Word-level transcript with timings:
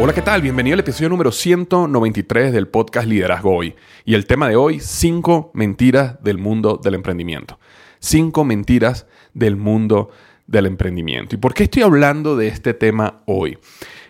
Hola, 0.00 0.14
¿qué 0.14 0.22
tal? 0.22 0.42
Bienvenido 0.42 0.74
al 0.74 0.80
episodio 0.80 1.08
número 1.08 1.32
193 1.32 2.52
del 2.52 2.68
podcast 2.68 3.08
Liderazgo 3.08 3.56
Hoy. 3.56 3.74
Y 4.04 4.14
el 4.14 4.26
tema 4.26 4.48
de 4.48 4.54
hoy, 4.54 4.78
cinco 4.78 5.50
mentiras 5.54 6.22
del 6.22 6.38
mundo 6.38 6.78
del 6.80 6.94
emprendimiento. 6.94 7.58
Cinco 7.98 8.44
mentiras 8.44 9.08
del 9.34 9.56
mundo 9.56 10.10
del 10.46 10.66
emprendimiento. 10.66 11.34
¿Y 11.34 11.38
por 11.38 11.52
qué 11.52 11.64
estoy 11.64 11.82
hablando 11.82 12.36
de 12.36 12.46
este 12.46 12.74
tema 12.74 13.22
hoy? 13.26 13.58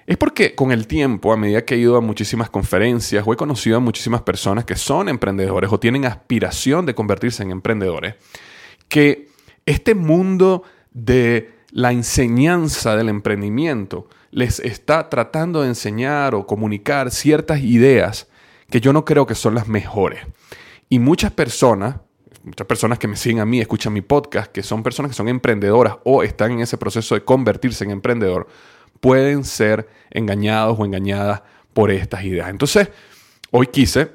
Es 0.06 0.18
porque 0.18 0.54
con 0.54 0.72
el 0.72 0.86
tiempo, 0.86 1.32
a 1.32 1.38
medida 1.38 1.64
que 1.64 1.76
he 1.76 1.78
ido 1.78 1.96
a 1.96 2.02
muchísimas 2.02 2.50
conferencias 2.50 3.24
o 3.26 3.32
he 3.32 3.36
conocido 3.36 3.78
a 3.78 3.80
muchísimas 3.80 4.20
personas 4.20 4.66
que 4.66 4.76
son 4.76 5.08
emprendedores 5.08 5.72
o 5.72 5.80
tienen 5.80 6.04
aspiración 6.04 6.84
de 6.84 6.94
convertirse 6.94 7.42
en 7.42 7.50
emprendedores, 7.50 8.16
que 8.90 9.28
este 9.64 9.94
mundo 9.94 10.64
de 10.92 11.50
la 11.70 11.92
enseñanza 11.92 12.94
del 12.94 13.08
emprendimiento 13.08 14.06
les 14.30 14.60
está 14.60 15.08
tratando 15.08 15.62
de 15.62 15.68
enseñar 15.68 16.34
o 16.34 16.46
comunicar 16.46 17.10
ciertas 17.10 17.60
ideas 17.60 18.28
que 18.70 18.80
yo 18.80 18.92
no 18.92 19.04
creo 19.04 19.26
que 19.26 19.34
son 19.34 19.54
las 19.54 19.68
mejores. 19.68 20.20
Y 20.88 20.98
muchas 20.98 21.32
personas, 21.32 21.96
muchas 22.44 22.66
personas 22.66 22.98
que 22.98 23.08
me 23.08 23.16
siguen 23.16 23.40
a 23.40 23.46
mí, 23.46 23.60
escuchan 23.60 23.92
mi 23.92 24.02
podcast, 24.02 24.52
que 24.52 24.62
son 24.62 24.82
personas 24.82 25.10
que 25.10 25.16
son 25.16 25.28
emprendedoras 25.28 25.96
o 26.04 26.22
están 26.22 26.52
en 26.52 26.60
ese 26.60 26.76
proceso 26.76 27.14
de 27.14 27.24
convertirse 27.24 27.84
en 27.84 27.90
emprendedor, 27.90 28.48
pueden 29.00 29.44
ser 29.44 29.88
engañados 30.10 30.78
o 30.78 30.84
engañadas 30.84 31.42
por 31.72 31.90
estas 31.90 32.24
ideas. 32.24 32.50
Entonces, 32.50 32.90
hoy 33.50 33.68
quise 33.68 34.10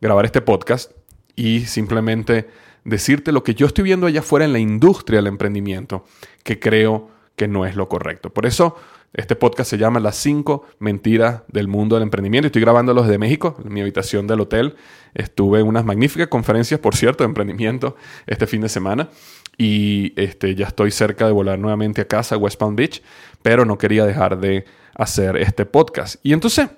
grabar 0.00 0.24
este 0.24 0.40
podcast 0.40 0.92
y 1.34 1.60
simplemente 1.60 2.48
decirte 2.84 3.32
lo 3.32 3.42
que 3.42 3.54
yo 3.54 3.66
estoy 3.66 3.84
viendo 3.84 4.06
allá 4.06 4.20
afuera 4.20 4.44
en 4.44 4.52
la 4.52 4.58
industria 4.58 5.18
del 5.18 5.26
emprendimiento, 5.26 6.04
que 6.44 6.60
creo 6.60 7.10
que 7.34 7.48
no 7.48 7.66
es 7.66 7.76
lo 7.76 7.88
correcto. 7.88 8.30
Por 8.30 8.46
eso 8.46 8.76
este 9.12 9.36
podcast 9.36 9.70
se 9.70 9.78
llama 9.78 10.00
Las 10.00 10.16
cinco 10.16 10.64
mentiras 10.78 11.42
del 11.48 11.68
mundo 11.68 11.96
del 11.96 12.02
emprendimiento. 12.02 12.46
Estoy 12.46 12.62
grabándolo 12.62 13.02
desde 13.02 13.18
México, 13.18 13.56
en 13.64 13.72
mi 13.72 13.80
habitación 13.80 14.26
del 14.26 14.40
hotel. 14.40 14.76
Estuve 15.14 15.60
en 15.60 15.66
unas 15.66 15.84
magníficas 15.84 16.28
conferencias, 16.28 16.80
por 16.80 16.94
cierto, 16.94 17.24
de 17.24 17.28
emprendimiento 17.28 17.96
este 18.26 18.46
fin 18.46 18.60
de 18.60 18.68
semana. 18.68 19.08
Y 19.56 20.12
este, 20.20 20.54
ya 20.54 20.66
estoy 20.66 20.90
cerca 20.90 21.26
de 21.26 21.32
volar 21.32 21.58
nuevamente 21.58 22.02
a 22.02 22.06
casa, 22.06 22.34
a 22.34 22.38
West 22.38 22.58
Palm 22.58 22.76
Beach, 22.76 23.02
pero 23.42 23.64
no 23.64 23.78
quería 23.78 24.04
dejar 24.04 24.38
de 24.38 24.66
hacer 24.94 25.36
este 25.36 25.64
podcast. 25.64 26.16
Y 26.22 26.34
entonces, 26.34 26.68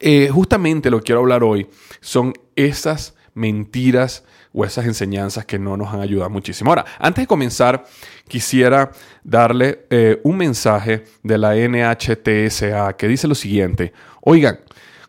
eh, 0.00 0.28
justamente 0.32 0.90
lo 0.90 0.98
que 0.98 1.04
quiero 1.04 1.20
hablar 1.20 1.44
hoy 1.44 1.68
son 2.00 2.32
esas 2.56 3.14
mentiras 3.34 4.24
o 4.52 4.64
esas 4.64 4.86
enseñanzas 4.86 5.44
que 5.44 5.58
no 5.58 5.76
nos 5.76 5.92
han 5.92 6.00
ayudado 6.00 6.30
muchísimo. 6.30 6.70
Ahora, 6.70 6.84
antes 6.98 7.22
de 7.22 7.26
comenzar, 7.26 7.84
quisiera 8.28 8.90
darle 9.22 9.86
eh, 9.90 10.20
un 10.24 10.36
mensaje 10.36 11.04
de 11.22 11.38
la 11.38 11.54
NHTSA 11.54 12.96
que 12.96 13.08
dice 13.08 13.28
lo 13.28 13.34
siguiente. 13.34 13.92
Oigan, 14.20 14.60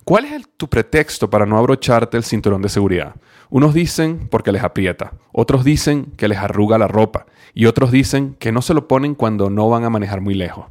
¿cuál 0.04 0.26
es 0.26 0.46
tu 0.58 0.70
pretexto 0.70 1.30
para 1.30 1.46
no 1.46 1.58
abrocharte 1.58 2.18
el 2.18 2.24
cinturón 2.24 2.62
de 2.62 2.70
seguridad? 2.70 3.16
Unos 3.50 3.74
dicen 3.74 4.28
porque 4.31 4.52
les 4.52 4.64
aprieta, 4.64 5.14
otros 5.31 5.64
dicen 5.64 6.14
que 6.18 6.28
les 6.28 6.40
arruga 6.40 6.78
la 6.78 6.88
ropa 6.88 7.25
y 7.54 7.68
otros 7.68 7.92
dicen 7.92 8.36
que 8.40 8.52
no 8.52 8.62
se 8.62 8.74
lo 8.74 8.88
ponen 8.88 9.14
cuando 9.14 9.50
no 9.50 9.70
van 9.70 9.84
a 9.84 9.90
manejar 9.90 10.22
muy 10.22 10.34
lejos. 10.34 10.66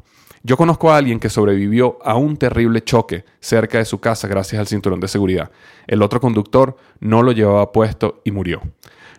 Yo 0.44 0.56
conozco 0.56 0.90
a 0.90 0.96
alguien 0.96 1.20
que 1.20 1.30
sobrevivió 1.30 1.98
a 2.02 2.16
un 2.16 2.36
terrible 2.36 2.82
choque 2.82 3.24
cerca 3.38 3.78
de 3.78 3.84
su 3.84 4.00
casa 4.00 4.26
gracias 4.26 4.58
al 4.58 4.66
cinturón 4.66 4.98
de 4.98 5.06
seguridad. 5.06 5.52
El 5.86 6.02
otro 6.02 6.20
conductor 6.20 6.76
no 6.98 7.22
lo 7.22 7.30
llevaba 7.30 7.70
puesto 7.70 8.20
y 8.24 8.32
murió. 8.32 8.60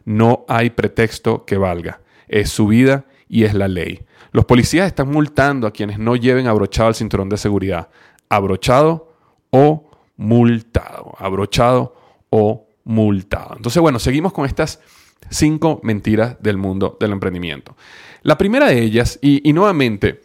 No 0.03 0.44
hay 0.50 0.72
pretexto 0.72 1.45
que 1.45 1.57
valga. 1.57 2.01
Es 2.28 2.50
su 2.50 2.67
vida 2.67 3.06
y 3.29 3.45
es 3.45 3.53
la 3.53 3.69
ley. 3.69 4.06
Los 4.31 4.45
policías 4.45 4.88
están 4.88 5.09
multando 5.09 5.66
a 5.66 5.72
quienes 5.72 5.97
no 5.97 6.16
lleven 6.17 6.47
abrochado 6.47 6.89
el 6.89 6.95
cinturón 6.95 7.29
de 7.29 7.38
seguridad. 7.38 7.90
Abrochado 8.28 9.13
o 9.50 9.90
multado. 10.17 11.13
Abrochado 11.19 11.95
o 12.31 12.67
multado. 12.84 13.53
Entonces, 13.55 13.81
bueno, 13.81 14.00
seguimos 14.00 14.34
con 14.34 14.45
estas 14.45 14.81
cinco 15.29 15.79
mentiras 15.84 16.35
del 16.41 16.57
mundo 16.57 16.97
del 17.00 17.13
emprendimiento. 17.13 17.78
La 18.23 18.38
primera 18.38 18.67
de 18.67 18.81
ellas, 18.81 19.19
y, 19.22 19.47
y 19.47 19.53
nuevamente, 19.53 20.19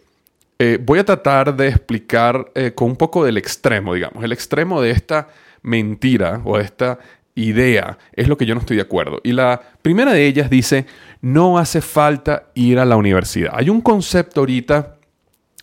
eh, 0.59 0.79
voy 0.83 0.99
a 0.99 1.05
tratar 1.05 1.57
de 1.57 1.69
explicar 1.69 2.51
eh, 2.55 2.73
con 2.75 2.91
un 2.91 2.97
poco 2.97 3.25
del 3.25 3.37
extremo, 3.37 3.95
digamos. 3.95 4.25
El 4.25 4.33
extremo 4.33 4.81
de 4.81 4.91
esta 4.91 5.29
mentira 5.63 6.41
o 6.45 6.59
de 6.59 6.65
esta 6.65 6.99
idea 7.37 7.97
es 8.13 8.27
lo 8.27 8.37
que 8.37 8.45
yo 8.45 8.55
no 8.55 8.61
estoy 8.61 8.77
de 8.77 8.83
acuerdo. 8.83 9.21
Y 9.23 9.33
la 9.33 9.61
primera 9.83 10.13
de 10.13 10.27
ellas 10.27 10.51
dice, 10.51 10.87
no 11.21 11.59
hace 11.59 11.81
falta 11.81 12.49
ir 12.55 12.81
a 12.81 12.85
la 12.85 12.97
universidad. 12.97 13.53
Hay 13.55 13.71
un 13.71 13.81
concepto 13.81 14.41
ahorita 14.41 14.97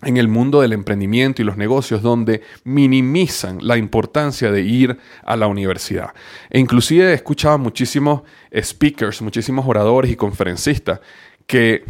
en 0.02 0.18
el 0.18 0.28
mundo 0.28 0.62
del 0.62 0.72
emprendimiento 0.72 1.42
y 1.42 1.46
los 1.46 1.58
negocios 1.58 2.02
donde 2.02 2.42
minimizan 2.64 3.60
la 3.62 3.76
importancia 3.76 4.52
de 4.52 4.62
ir 4.62 4.98
a 5.26 5.36
la 5.36 5.48
universidad. 5.48 6.14
E 6.50 6.60
inclusive 6.60 7.12
he 7.12 7.14
escuchado 7.14 7.58
muchísimos 7.58 8.22
speakers, 8.62 9.22
muchísimos 9.22 9.66
oradores 9.68 10.12
y 10.12 10.16
conferencistas 10.16 11.00
que 11.48 11.84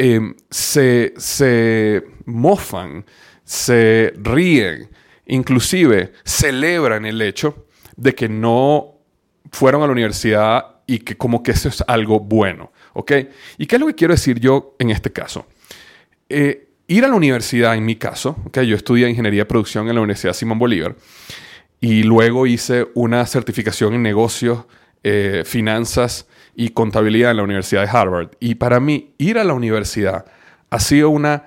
Em, 0.00 0.32
se, 0.48 2.04
mofan, 2.24 3.04
se 3.42 4.12
ríen, 4.16 4.88
inclusive 5.26 6.12
celebran 6.24 7.04
el 7.04 7.20
hecho 7.20 7.66
de 7.96 8.14
que 8.14 8.28
no 8.28 8.94
fueron 9.50 9.82
a 9.82 9.86
la 9.86 9.92
universidad 9.92 10.82
y 10.86 11.00
que 11.00 11.16
como 11.16 11.42
que 11.42 11.50
eso 11.50 11.68
es 11.68 11.82
algo 11.88 12.20
bueno. 12.20 12.70
¿Ok? 12.92 13.12
¿Y 13.58 13.66
qué 13.66 13.74
es 13.74 13.80
lo 13.80 13.88
que 13.88 13.96
quiero 13.96 14.14
decir 14.14 14.38
yo 14.38 14.76
en 14.78 14.90
este 14.90 15.10
caso? 15.10 15.46
Eh, 16.28 16.68
ir 16.86 17.04
a 17.04 17.08
la 17.08 17.16
universidad, 17.16 17.74
en 17.74 17.84
mi 17.84 17.96
caso, 17.96 18.36
yo 18.52 18.76
estudié 18.76 19.08
ingeniería 19.08 19.40
de 19.42 19.46
producción 19.46 19.88
en 19.88 19.96
la 19.96 20.00
Universidad 20.00 20.32
Simón 20.32 20.60
Bolívar 20.60 20.94
y 21.80 22.04
luego 22.04 22.46
hice 22.46 22.86
una 22.94 23.26
certificación 23.26 23.94
en 23.94 24.04
negocios, 24.04 24.64
eh, 25.02 25.42
finanzas 25.44 26.28
y 26.58 26.70
contabilidad 26.70 27.30
en 27.30 27.36
la 27.36 27.44
Universidad 27.44 27.82
de 27.82 27.96
Harvard. 27.96 28.30
Y 28.40 28.56
para 28.56 28.80
mí, 28.80 29.14
ir 29.16 29.38
a 29.38 29.44
la 29.44 29.54
universidad 29.54 30.24
ha 30.70 30.80
sido 30.80 31.08
una 31.08 31.44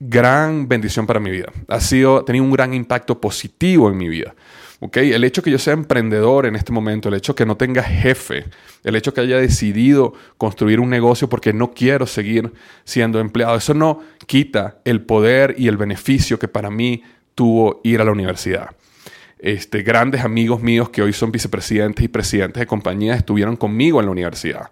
gran 0.00 0.66
bendición 0.66 1.06
para 1.06 1.20
mi 1.20 1.30
vida. 1.30 1.52
Ha 1.68 1.80
sido, 1.80 2.24
tenido 2.24 2.46
un 2.46 2.50
gran 2.50 2.72
impacto 2.72 3.20
positivo 3.20 3.90
en 3.90 3.98
mi 3.98 4.08
vida. 4.08 4.34
¿Okay? 4.80 5.12
El 5.12 5.22
hecho 5.24 5.42
que 5.42 5.50
yo 5.50 5.58
sea 5.58 5.74
emprendedor 5.74 6.46
en 6.46 6.56
este 6.56 6.72
momento, 6.72 7.10
el 7.10 7.14
hecho 7.14 7.34
que 7.34 7.44
no 7.44 7.58
tenga 7.58 7.82
jefe, 7.82 8.46
el 8.84 8.96
hecho 8.96 9.12
que 9.12 9.20
haya 9.20 9.36
decidido 9.36 10.14
construir 10.38 10.80
un 10.80 10.88
negocio 10.88 11.28
porque 11.28 11.52
no 11.52 11.72
quiero 11.72 12.06
seguir 12.06 12.50
siendo 12.84 13.20
empleado, 13.20 13.56
eso 13.56 13.74
no 13.74 14.00
quita 14.26 14.78
el 14.86 15.02
poder 15.02 15.56
y 15.58 15.68
el 15.68 15.76
beneficio 15.76 16.38
que 16.38 16.48
para 16.48 16.70
mí 16.70 17.02
tuvo 17.34 17.82
ir 17.84 18.00
a 18.00 18.04
la 18.04 18.12
universidad. 18.12 18.70
Este, 19.44 19.82
grandes 19.82 20.24
amigos 20.24 20.62
míos 20.62 20.88
que 20.88 21.02
hoy 21.02 21.12
son 21.12 21.30
vicepresidentes 21.30 22.02
y 22.02 22.08
presidentes 22.08 22.60
de 22.60 22.66
compañías 22.66 23.18
estuvieron 23.18 23.56
conmigo 23.56 24.00
en 24.00 24.06
la 24.06 24.12
universidad. 24.12 24.70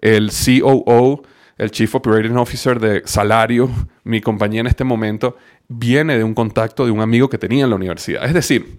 El 0.00 0.30
COO, 0.30 1.24
el 1.58 1.70
Chief 1.70 1.94
Operating 1.94 2.38
Officer 2.38 2.80
de 2.80 3.02
Salario, 3.04 3.68
mi 4.02 4.22
compañía 4.22 4.62
en 4.62 4.66
este 4.66 4.82
momento, 4.82 5.36
viene 5.68 6.16
de 6.16 6.24
un 6.24 6.32
contacto 6.32 6.86
de 6.86 6.90
un 6.90 7.02
amigo 7.02 7.28
que 7.28 7.36
tenía 7.36 7.64
en 7.64 7.70
la 7.70 7.76
universidad. 7.76 8.24
Es 8.24 8.32
decir, 8.32 8.78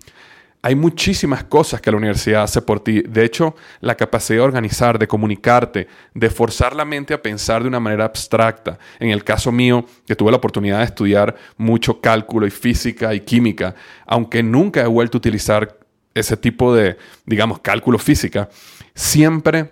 hay 0.65 0.73
muchísimas 0.73 1.43
cosas 1.43 1.79
que 1.79 1.91
la 1.91 1.97
universidad 1.97 2.41
hace 2.41 2.59
por 2.59 2.79
ti. 2.79 3.03
De 3.03 3.23
hecho, 3.23 3.55
la 3.81 3.93
capacidad 3.93 4.39
de 4.39 4.45
organizar, 4.45 4.97
de 4.97 5.07
comunicarte, 5.07 5.87
de 6.15 6.29
forzar 6.31 6.75
la 6.75 6.83
mente 6.83 7.13
a 7.13 7.21
pensar 7.21 7.61
de 7.61 7.67
una 7.67 7.79
manera 7.79 8.03
abstracta. 8.03 8.79
En 8.99 9.11
el 9.11 9.23
caso 9.23 9.51
mío, 9.51 9.85
que 10.07 10.15
tuve 10.15 10.31
la 10.31 10.37
oportunidad 10.37 10.79
de 10.79 10.85
estudiar 10.85 11.35
mucho 11.55 12.01
cálculo 12.01 12.47
y 12.47 12.49
física 12.49 13.13
y 13.13 13.19
química, 13.19 13.75
aunque 14.07 14.41
nunca 14.41 14.81
he 14.81 14.87
vuelto 14.87 15.17
a 15.17 15.19
utilizar 15.19 15.77
ese 16.15 16.35
tipo 16.35 16.73
de, 16.73 16.97
digamos, 17.27 17.59
cálculo 17.59 17.99
física, 17.99 18.49
siempre 18.95 19.69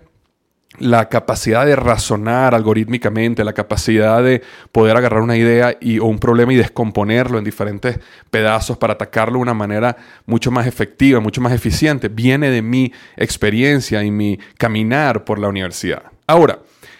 la 0.78 1.08
capacidad 1.08 1.64
de 1.64 1.76
razonar 1.76 2.54
algorítmicamente, 2.54 3.44
la 3.44 3.52
capacidad 3.52 4.22
de 4.22 4.42
poder 4.72 4.96
agarrar 4.96 5.22
una 5.22 5.36
idea 5.36 5.76
y, 5.80 5.98
o 5.98 6.06
un 6.06 6.18
problema 6.18 6.52
y 6.52 6.56
descomponerlo 6.56 7.38
en 7.38 7.44
diferentes 7.44 8.00
pedazos 8.30 8.76
para 8.76 8.94
atacarlo 8.94 9.38
de 9.38 9.42
una 9.42 9.54
manera 9.54 9.96
mucho 10.26 10.50
más 10.50 10.66
efectiva, 10.66 11.20
mucho 11.20 11.40
más 11.40 11.52
eficiente, 11.52 12.08
viene 12.08 12.50
de 12.50 12.62
mi 12.62 12.92
experiencia 13.16 14.02
y 14.02 14.10
mi 14.10 14.38
caminar 14.58 15.24
por 15.24 15.38
la 15.38 15.48
universidad. 15.48 16.02
Ahora, 16.26 16.58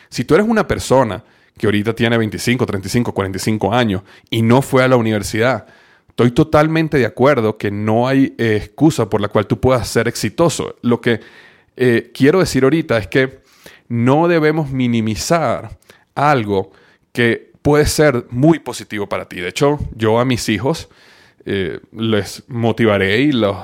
si 0.09 0.25
tú 0.25 0.35
eres 0.35 0.47
una 0.47 0.69
persona 0.69 1.25
que 1.59 1.67
ahorita 1.67 1.95
tiene 1.95 2.17
25, 2.19 2.67
35, 2.67 3.13
45 3.13 3.75
años 3.75 4.03
y 4.31 4.43
no 4.43 4.63
fue 4.63 4.85
a 4.85 4.89
la 4.89 4.97
universidad, 4.97 5.67
estoy 6.09 6.31
totalmente 6.31 6.99
de 6.99 7.07
acuerdo 7.07 7.59
que 7.59 7.71
no 7.71 8.07
hay 8.07 8.35
eh, 8.39 8.57
excusa 8.57 9.11
por 9.11 9.21
la 9.21 9.29
cual 9.29 9.47
tú 9.47 9.59
puedas 9.59 9.89
ser 9.89 10.07
exitoso. 10.07 10.77
Lo 10.83 11.01
que 11.01 11.21
eh, 11.77 12.13
quiero 12.15 12.39
decir 12.39 12.63
ahorita 12.63 12.99
es 12.99 13.09
que 13.09 13.44
no 13.89 14.29
debemos 14.29 14.71
minimizar 14.71 15.79
algo 16.15 16.73
que 17.13 17.53
puede 17.63 17.87
ser 17.87 18.27
muy 18.31 18.59
positivo 18.59 19.09
para 19.09 19.29
ti. 19.29 19.41
De 19.41 19.49
hecho, 19.49 19.79
yo 19.97 20.19
a 20.19 20.25
mis 20.25 20.49
hijos 20.49 20.89
eh, 21.45 21.81
les 21.93 22.45
motivaré 22.49 23.21
y 23.21 23.33
los 23.33 23.57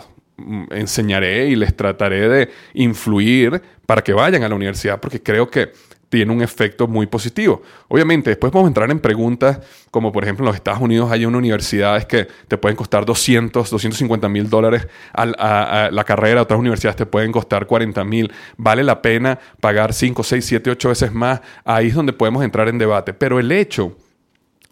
enseñaré 0.70 1.48
y 1.48 1.56
les 1.56 1.76
trataré 1.76 2.28
de 2.28 2.50
influir 2.74 3.60
para 3.86 4.02
que 4.02 4.12
vayan 4.12 4.42
a 4.42 4.48
la 4.48 4.54
universidad, 4.54 5.00
porque 5.00 5.22
creo 5.22 5.50
que 5.50 5.72
tiene 6.10 6.32
un 6.32 6.42
efecto 6.42 6.88
muy 6.88 7.06
positivo. 7.06 7.62
Obviamente, 7.88 8.30
después 8.30 8.50
podemos 8.50 8.68
entrar 8.68 8.90
en 8.90 8.98
preguntas 8.98 9.60
como, 9.90 10.12
por 10.12 10.24
ejemplo, 10.24 10.44
en 10.44 10.48
los 10.48 10.56
Estados 10.56 10.80
Unidos 10.80 11.10
hay 11.10 11.24
unas 11.24 11.38
universidades 11.38 12.04
que 12.04 12.26
te 12.48 12.58
pueden 12.58 12.76
costar 12.76 13.06
200, 13.06 13.70
250 13.70 14.28
mil 14.28 14.50
dólares 14.50 14.88
a, 15.12 15.88
la 15.90 16.04
carrera, 16.04 16.42
otras 16.42 16.58
universidades 16.58 16.96
te 16.96 17.06
pueden 17.06 17.30
costar 17.30 17.66
40 17.66 18.04
mil. 18.04 18.30
¿Vale 18.56 18.82
la 18.82 19.00
pena 19.00 19.38
pagar 19.60 19.94
5, 19.94 20.22
6, 20.22 20.44
7, 20.44 20.70
8 20.72 20.88
veces 20.88 21.12
más? 21.12 21.40
Ahí 21.64 21.86
es 21.86 21.94
donde 21.94 22.12
podemos 22.12 22.42
entrar 22.42 22.68
en 22.68 22.76
debate. 22.76 23.14
Pero 23.14 23.38
el 23.38 23.52
hecho 23.52 23.96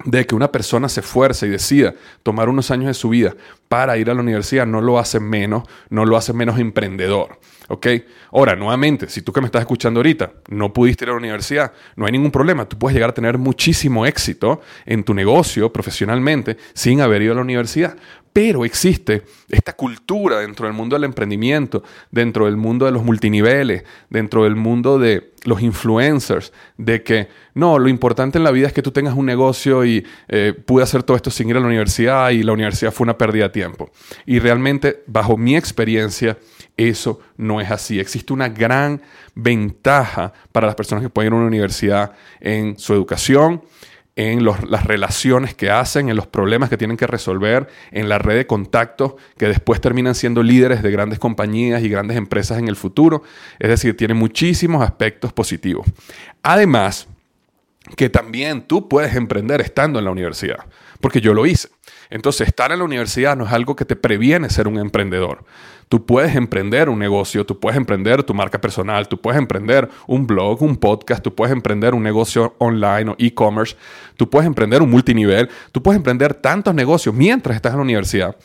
de 0.05 0.27
que 0.27 0.35
una 0.35 0.51
persona 0.51 0.89
se 0.89 1.01
esfuerce 1.01 1.47
y 1.47 1.51
decida 1.51 1.95
tomar 2.23 2.49
unos 2.49 2.71
años 2.71 2.89
de 2.89 2.95
su 2.95 3.09
vida 3.11 3.35
para 3.69 3.97
ir 3.99 4.11
a 4.11 4.15
la 4.15 4.21
universidad 4.21 4.67
no 4.67 4.81
lo 4.81 4.99
hace 4.99 5.21
menos, 5.21 5.65
no 5.91 6.05
lo 6.05 6.17
hace 6.17 6.33
menos 6.33 6.59
emprendedor. 6.59 7.39
¿Ok? 7.71 7.87
Ahora, 8.33 8.57
nuevamente, 8.57 9.11
si 9.11 9.21
tú 9.21 9.31
que 9.31 9.43
me 9.43 9.47
estás 9.47 9.61
escuchando 9.61 10.01
ahorita 10.01 10.33
no 10.49 10.73
pudiste 10.73 11.05
ir 11.05 11.11
a 11.11 11.13
la 11.13 11.19
universidad, 11.19 11.73
no 11.97 12.07
hay 12.07 12.13
ningún 12.13 12.31
problema. 12.31 12.67
Tú 12.67 12.79
puedes 12.79 12.95
llegar 12.95 13.11
a 13.11 13.15
tener 13.15 13.37
muchísimo 13.37 14.07
éxito 14.07 14.63
en 14.87 15.05
tu 15.05 15.13
negocio 15.13 15.71
profesionalmente 15.71 16.57
sin 16.73 17.03
haber 17.03 17.21
ido 17.21 17.33
a 17.33 17.37
la 17.37 17.43
universidad. 17.43 17.95
Pero 18.33 18.65
existe 18.65 19.25
esta 19.49 19.75
cultura 19.75 20.39
dentro 20.39 20.67
del 20.67 20.75
mundo 20.75 20.97
del 20.97 21.05
emprendimiento, 21.05 21.83
dentro 22.11 22.47
del 22.47 22.57
mundo 22.57 22.87
de 22.87 22.93
los 22.93 23.03
multiniveles, 23.05 23.85
dentro 24.09 24.45
del 24.45 24.55
mundo 24.55 24.99
de 24.99 25.33
los 25.45 25.61
influencers, 25.61 26.53
de 26.77 27.03
que 27.03 27.29
no, 27.55 27.79
lo 27.79 27.89
importante 27.89 28.39
en 28.39 28.45
la 28.45 28.51
vida 28.51 28.69
es 28.69 28.73
que 28.73 28.83
tú 28.83 28.93
tengas 28.93 29.15
un 29.15 29.27
negocio 29.27 29.85
y 29.85 30.07
eh, 30.29 30.55
pude 30.65 30.85
hacer 30.85 31.03
todo 31.03 31.17
esto 31.17 31.31
sin 31.31 31.49
ir 31.49 31.57
a 31.57 31.61
la 31.61 31.67
universidad 31.67 32.31
y 32.31 32.43
la 32.43 32.53
universidad 32.53 32.93
fue 32.93 33.05
una 33.05 33.19
pérdida 33.19 33.51
Y 34.27 34.39
realmente, 34.39 35.03
bajo 35.07 35.37
mi 35.37 35.57
experiencia, 35.57 36.39
eso 36.77 37.21
no 37.37 37.61
es 37.61 37.71
así. 37.71 37.99
Existe 37.99 38.33
una 38.33 38.49
gran 38.49 39.03
ventaja 39.35 40.33
para 40.53 40.67
las 40.67 40.77
personas 40.77 41.03
que 41.03 41.11
pueden 41.11 41.29
ir 41.29 41.35
a 41.35 41.37
una 41.37 41.47
universidad 41.47 42.13
en 42.41 42.79
su 42.79 42.95
educación, 42.95 43.63
en 44.19 44.45
las 44.45 44.85
relaciones 44.85 45.55
que 45.55 45.71
hacen, 45.71 46.09
en 46.09 46.17
los 46.17 46.27
problemas 46.27 46.69
que 46.69 46.77
tienen 46.77 46.97
que 46.97 47.07
resolver, 47.07 47.69
en 47.93 48.09
la 48.09 48.19
red 48.19 48.37
de 48.37 48.49
contactos 48.49 49.15
que 49.37 49.47
después 49.47 49.81
terminan 49.81 50.17
siendo 50.17 50.43
líderes 50.43 50.83
de 50.83 50.91
grandes 50.91 51.21
compañías 51.21 51.85
y 51.85 51.89
grandes 51.89 52.17
empresas 52.17 52.59
en 52.59 52.67
el 52.67 52.75
futuro. 52.75 53.23
Es 53.61 53.69
decir, 53.69 53.97
tiene 53.97 54.15
muchísimos 54.15 54.83
aspectos 54.83 55.33
positivos. 55.33 55.87
Además, 56.43 57.07
que 57.97 58.11
también 58.11 58.63
tú 58.63 58.89
puedes 58.89 59.15
emprender 59.15 59.61
estando 59.61 60.01
en 60.01 60.05
la 60.05 60.11
universidad, 60.11 60.65
porque 61.01 61.21
yo 61.21 61.33
lo 61.33 61.47
hice. 61.47 61.69
Entonces, 62.11 62.49
estar 62.49 62.73
en 62.73 62.79
la 62.79 62.85
universidad 62.85 63.37
no 63.37 63.45
es 63.45 63.53
algo 63.53 63.77
que 63.77 63.85
te 63.85 63.97
previene 63.97 64.51
ser 64.51 64.69
un 64.69 64.79
emprendedor. 64.79 65.45
Tú 65.89 66.05
puedes 66.05 66.37
emprender 66.37 66.89
un 66.89 66.99
negocio, 66.99 67.47
tú 67.47 67.59
puedes 67.59 67.77
emprender 67.77 68.23
tu 68.23 68.35
marca 68.35 68.61
personal, 68.61 69.09
tú 69.09 69.21
puedes 69.21 69.39
emprender 69.39 69.89
un 70.07 70.27
blog, 70.27 70.63
un 70.63 70.77
podcast, 70.77 71.23
tú 71.23 71.35
puedes 71.35 71.53
emprender 71.53 71.95
un 71.95 72.03
negocio 72.03 72.55
online 72.59 73.13
o 73.13 73.17
e-commerce, 73.19 73.77
tú 74.17 74.29
puedes 74.29 74.47
emprender 74.47 74.83
un 74.83 74.91
multinivel, 74.91 75.49
tú 75.73 75.83
puedes 75.83 75.97
emprender 75.97 76.35
tantos 76.35 76.75
negocios 76.75 77.15
mientras 77.15 77.57
estás 77.57 77.73
en 77.73 77.79
la 77.79 77.85
universidad 77.85 78.37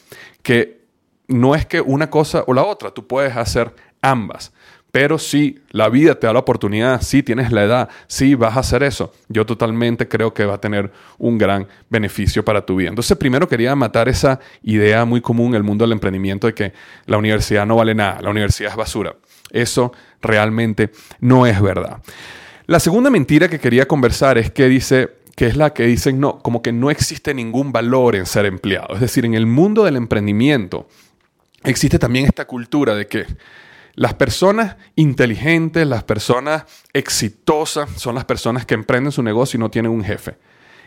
que 0.42 0.84
no 1.28 1.56
es 1.56 1.66
que 1.66 1.82
una 1.82 2.10
cosa 2.10 2.44
o 2.48 2.54
la 2.54 2.64
otra, 2.64 2.92
tú 2.92 3.08
puedes 3.08 3.36
hacer 3.36 3.74
ambas. 4.02 4.54
Pero 4.94 5.18
si 5.18 5.60
la 5.72 5.90
vida 5.90 6.14
te 6.20 6.28
da 6.28 6.34
la 6.34 6.40
oportunidad, 6.40 7.02
si 7.02 7.24
tienes 7.24 7.52
la 7.52 7.64
edad, 7.64 7.90
si 8.06 8.36
vas 8.36 8.56
a 8.56 8.60
hacer 8.60 8.84
eso, 8.84 9.12
yo 9.28 9.44
totalmente 9.44 10.08
creo 10.08 10.36
que 10.36 10.46
va 10.46 10.54
a 10.54 10.62
tener 10.62 10.92
un 11.18 11.40
gran 11.40 11.68
beneficio 11.90 12.46
para 12.46 12.64
tu 12.64 12.76
vida. 12.76 12.90
Entonces, 12.90 13.18
primero 13.18 13.48
quería 13.48 13.76
matar 13.76 14.08
esa 14.08 14.40
idea 14.62 15.04
muy 15.04 15.20
común 15.20 15.48
en 15.48 15.56
el 15.56 15.64
mundo 15.64 15.84
del 15.84 15.94
emprendimiento 15.94 16.46
de 16.46 16.54
que 16.54 16.74
la 17.08 17.18
universidad 17.18 17.66
no 17.66 17.78
vale 17.78 17.96
nada, 17.96 18.22
la 18.22 18.30
universidad 18.30 18.70
es 18.70 18.78
basura. 18.78 19.16
Eso 19.50 19.94
realmente 20.22 20.92
no 21.20 21.48
es 21.48 21.60
verdad. 21.60 21.98
La 22.68 22.80
segunda 22.80 23.10
mentira 23.10 23.48
que 23.48 23.58
quería 23.58 23.88
conversar 23.88 24.38
es 24.38 24.52
que 24.52 24.68
dice 24.68 25.10
que 25.36 25.48
es 25.48 25.58
la 25.58 25.74
que 25.74 25.88
dicen 25.88 26.20
no, 26.20 26.38
como 26.38 26.62
que 26.62 26.72
no 26.72 26.92
existe 26.92 27.34
ningún 27.34 27.72
valor 27.72 28.16
en 28.16 28.28
ser 28.28 28.46
empleado. 28.46 28.94
Es 28.94 29.02
decir, 29.02 29.26
en 29.26 29.34
el 29.34 29.48
mundo 29.48 29.86
del 29.86 29.96
emprendimiento 29.96 30.88
existe 31.64 31.98
también 31.98 32.26
esta 32.26 32.46
cultura 32.46 32.94
de 32.94 33.08
que 33.08 33.26
las 33.96 34.16
personas 34.16 34.76
inteligentes, 34.96 35.86
las 35.88 36.04
personas 36.04 36.66
exitosas, 36.94 37.90
son 37.92 38.16
las 38.16 38.26
personas 38.26 38.66
que 38.66 38.74
emprenden 38.74 39.12
su 39.12 39.22
negocio 39.22 39.58
y 39.58 39.60
no 39.60 39.70
tienen 39.70 39.92
un 39.92 40.04
jefe. 40.04 40.38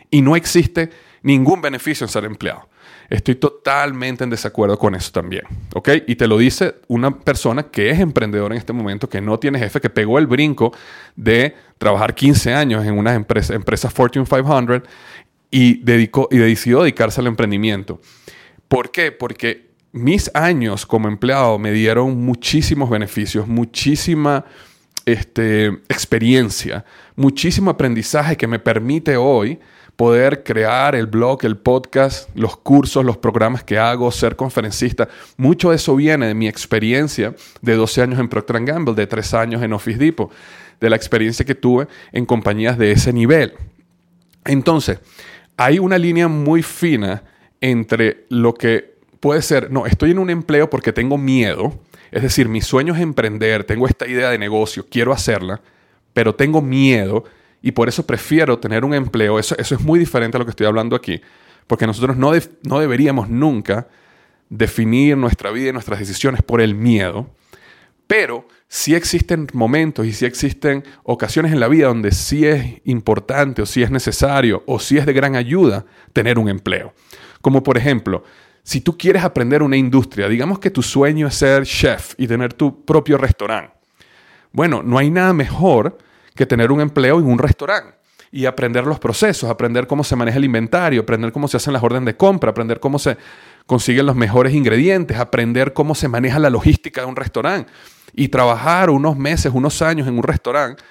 Y 0.09 0.21
no 0.21 0.35
existe 0.35 0.89
ningún 1.21 1.61
beneficio 1.61 2.05
en 2.05 2.09
ser 2.09 2.25
empleado. 2.25 2.69
Estoy 3.09 3.35
totalmente 3.35 4.25
en 4.25 4.29
desacuerdo 4.29 4.77
con 4.77 4.93
eso 4.93 5.11
también. 5.11 5.43
¿Ok? 5.73 5.89
Y 6.07 6.15
te 6.15 6.27
lo 6.27 6.37
dice 6.37 6.75
una 6.87 7.17
persona 7.19 7.63
que 7.63 7.89
es 7.89 7.99
emprendedora 7.99 8.53
en 8.53 8.59
este 8.59 8.73
momento, 8.73 9.09
que 9.09 9.21
no 9.21 9.39
tiene 9.39 9.59
jefe, 9.59 9.79
que 9.79 9.89
pegó 9.89 10.19
el 10.19 10.27
brinco 10.27 10.73
de 11.15 11.55
trabajar 11.77 12.13
15 12.13 12.53
años 12.53 12.85
en 12.85 12.97
una 12.97 13.13
empresa, 13.13 13.53
empresa 13.53 13.89
Fortune 13.89 14.25
500 14.25 14.81
y, 15.49 15.81
dedicó, 15.83 16.27
y 16.29 16.37
decidió 16.37 16.81
dedicarse 16.81 17.21
al 17.21 17.27
emprendimiento. 17.27 18.01
¿Por 18.67 18.91
qué? 18.91 19.13
Porque 19.13 19.66
mis 19.97 20.31
años 20.33 20.85
como 20.85 21.07
empleado 21.07 21.57
me 21.59 21.71
dieron 21.71 22.23
muchísimos 22.23 22.89
beneficios, 22.89 23.47
muchísima 23.47 24.45
este, 25.05 25.67
experiencia, 25.89 26.85
muchísimo 27.15 27.71
aprendizaje 27.71 28.35
que 28.35 28.47
me 28.47 28.59
permite 28.59 29.17
hoy 29.17 29.59
poder 29.95 30.43
crear 30.43 30.95
el 30.95 31.07
blog, 31.07 31.43
el 31.43 31.57
podcast, 31.57 32.29
los 32.35 32.55
cursos, 32.57 33.03
los 33.03 33.17
programas 33.17 33.63
que 33.63 33.79
hago, 33.79 34.11
ser 34.11 34.35
conferencista. 34.35 35.09
Mucho 35.37 35.71
de 35.71 35.77
eso 35.77 35.95
viene 35.95 36.27
de 36.27 36.35
mi 36.35 36.47
experiencia 36.47 37.33
de 37.61 37.75
12 37.75 38.03
años 38.03 38.19
en 38.19 38.29
Procter 38.29 38.63
Gamble, 38.63 38.93
de 38.93 39.07
3 39.07 39.33
años 39.33 39.63
en 39.63 39.73
Office 39.73 39.97
Depot, 39.97 40.31
de 40.79 40.89
la 40.89 40.95
experiencia 40.95 41.43
que 41.45 41.55
tuve 41.55 41.87
en 42.11 42.25
compañías 42.25 42.77
de 42.77 42.91
ese 42.91 43.11
nivel. 43.11 43.53
Entonces, 44.45 44.99
hay 45.57 45.79
una 45.79 45.97
línea 45.97 46.27
muy 46.27 46.61
fina 46.61 47.23
entre 47.59 48.25
lo 48.29 48.53
que 48.53 48.96
puede 49.19 49.41
ser, 49.41 49.71
no, 49.71 49.85
estoy 49.85 50.11
en 50.11 50.19
un 50.19 50.29
empleo 50.29 50.69
porque 50.69 50.93
tengo 50.93 51.17
miedo, 51.17 51.79
es 52.11 52.21
decir, 52.21 52.47
mi 52.47 52.61
sueño 52.61 52.95
es 52.95 53.01
emprender, 53.01 53.63
tengo 53.63 53.87
esta 53.87 54.07
idea 54.07 54.29
de 54.29 54.37
negocio, 54.37 54.85
quiero 54.89 55.13
hacerla, 55.13 55.61
pero 56.13 56.35
tengo 56.35 56.61
miedo 56.61 57.23
y 57.61 57.71
por 57.71 57.89
eso 57.89 58.05
prefiero 58.05 58.59
tener 58.59 58.85
un 58.85 58.93
empleo, 58.93 59.39
eso, 59.39 59.55
eso 59.57 59.75
es 59.75 59.81
muy 59.81 59.99
diferente 59.99 60.37
a 60.37 60.39
lo 60.39 60.45
que 60.45 60.51
estoy 60.51 60.67
hablando 60.67 60.95
aquí, 60.95 61.21
porque 61.67 61.87
nosotros 61.87 62.17
no, 62.17 62.31
no 62.63 62.79
deberíamos 62.79 63.29
nunca 63.29 63.87
definir 64.49 65.17
nuestra 65.17 65.51
vida 65.51 65.69
y 65.69 65.73
nuestras 65.73 65.99
decisiones 65.99 66.41
por 66.41 66.61
el 66.61 66.75
miedo, 66.75 67.29
pero 68.07 68.47
sí 68.69 68.95
existen 68.95 69.47
momentos 69.53 70.05
y 70.05 70.13
sí 70.13 70.25
existen 70.25 70.83
ocasiones 71.03 71.51
en 71.51 71.59
la 71.59 71.67
vida 71.67 71.87
donde 71.87 72.11
sí 72.11 72.45
es 72.45 72.81
importante 72.85 73.61
o 73.61 73.65
sí 73.65 73.83
es 73.83 73.91
necesario 73.91 74.63
o 74.65 74.79
sí 74.79 74.97
es 74.97 75.05
de 75.05 75.13
gran 75.13 75.35
ayuda 75.35 75.85
tener 76.13 76.39
un 76.39 76.47
empleo. 76.47 76.93
Como 77.41 77.63
por 77.63 77.77
ejemplo, 77.77 78.23
si 78.67 78.81
tú 78.81 78.97
quieres 78.97 79.23
aprender 79.23 79.63
una 79.63 79.77
industria, 79.77 80.27
digamos 80.27 80.59
que 80.59 80.69
tu 80.69 80.83
sueño 80.83 81.25
es 81.25 81.35
ser 81.35 81.65
chef 81.65 82.15
y 82.17 82.27
tener 82.27 82.53
tu 82.53 82.83
propio 82.83 83.17
restaurante. 83.17 83.71
Bueno, 84.51 84.83
no 84.83 84.97
hay 84.97 85.09
nada 85.09 85.31
mejor 85.31 85.97
que 86.35 86.45
tener 86.45 86.69
un 86.73 86.81
empleo 86.81 87.17
en 87.17 87.27
un 87.27 87.39
restaurante 87.39 87.95
y 88.29 88.45
aprender 88.45 88.85
los 88.85 88.99
procesos, 88.99 89.49
aprender 89.49 89.87
cómo 89.87 90.03
se 90.03 90.17
maneja 90.17 90.37
el 90.37 90.43
inventario, 90.43 90.99
aprender 90.99 91.31
cómo 91.31 91.47
se 91.47 91.55
hacen 91.55 91.71
las 91.71 91.81
órdenes 91.81 92.07
de 92.07 92.17
compra, 92.17 92.49
aprender 92.49 92.81
cómo 92.81 92.99
se 92.99 93.15
consiguen 93.65 94.05
los 94.05 94.17
mejores 94.17 94.53
ingredientes, 94.53 95.17
aprender 95.17 95.71
cómo 95.71 95.95
se 95.95 96.09
maneja 96.09 96.37
la 96.37 96.49
logística 96.49 96.99
de 96.99 97.07
un 97.07 97.15
restaurante 97.15 97.71
y 98.13 98.27
trabajar 98.27 98.89
unos 98.89 99.15
meses, 99.15 99.49
unos 99.55 99.81
años 99.81 100.09
en 100.09 100.17
un 100.17 100.23
restaurante. 100.23 100.83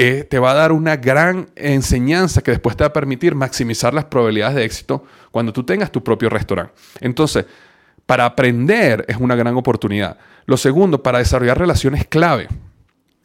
Eh, 0.00 0.22
te 0.22 0.38
va 0.38 0.52
a 0.52 0.54
dar 0.54 0.70
una 0.70 0.94
gran 0.94 1.48
enseñanza 1.56 2.40
que 2.40 2.52
después 2.52 2.76
te 2.76 2.84
va 2.84 2.88
a 2.88 2.92
permitir 2.92 3.34
maximizar 3.34 3.92
las 3.92 4.04
probabilidades 4.04 4.54
de 4.54 4.64
éxito 4.64 5.04
cuando 5.32 5.52
tú 5.52 5.64
tengas 5.64 5.90
tu 5.90 6.04
propio 6.04 6.28
restaurante. 6.28 6.72
Entonces, 7.00 7.46
para 8.06 8.24
aprender 8.24 9.04
es 9.08 9.16
una 9.16 9.34
gran 9.34 9.56
oportunidad. 9.56 10.16
Lo 10.46 10.56
segundo, 10.56 11.02
para 11.02 11.18
desarrollar 11.18 11.58
relaciones 11.58 12.06
clave. 12.06 12.46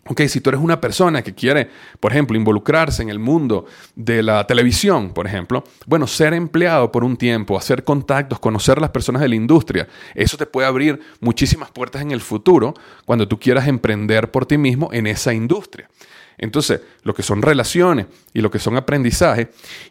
Ok, 0.07 0.21
si 0.21 0.41
tú 0.41 0.49
eres 0.49 0.61
una 0.61 0.81
persona 0.81 1.21
que 1.21 1.35
quiere, 1.35 1.69
por 1.99 2.11
ejemplo, 2.11 2.35
involucrarse 2.35 3.03
en 3.03 3.09
el 3.09 3.19
mundo 3.19 3.67
de 3.95 4.23
la 4.23 4.47
televisión, 4.47 5.13
por 5.13 5.27
ejemplo, 5.27 5.63
bueno, 5.85 6.07
ser 6.07 6.33
empleado 6.33 6.91
por 6.91 7.03
un 7.03 7.17
tiempo, 7.17 7.55
hacer 7.55 7.83
contactos, 7.83 8.39
conocer 8.39 8.81
las 8.81 8.89
personas 8.89 9.21
de 9.21 9.29
la 9.29 9.35
industria, 9.35 9.87
eso 10.15 10.37
te 10.37 10.47
puede 10.47 10.67
abrir 10.67 10.99
muchísimas 11.21 11.69
puertas 11.69 12.01
en 12.01 12.09
el 12.09 12.19
futuro 12.19 12.73
cuando 13.05 13.27
tú 13.27 13.39
quieras 13.39 13.67
emprender 13.67 14.31
por 14.31 14.47
ti 14.47 14.57
mismo 14.57 14.89
en 14.91 15.05
esa 15.05 15.35
industria. 15.35 15.87
Entonces, 16.37 16.81
lo 17.03 17.13
que 17.13 17.23
son 17.23 17.41
relaciones 17.41 18.07
y 18.33 18.41
lo 18.41 18.51
que 18.51 18.59
son 18.59 18.77
aprendizaje, 18.77 19.49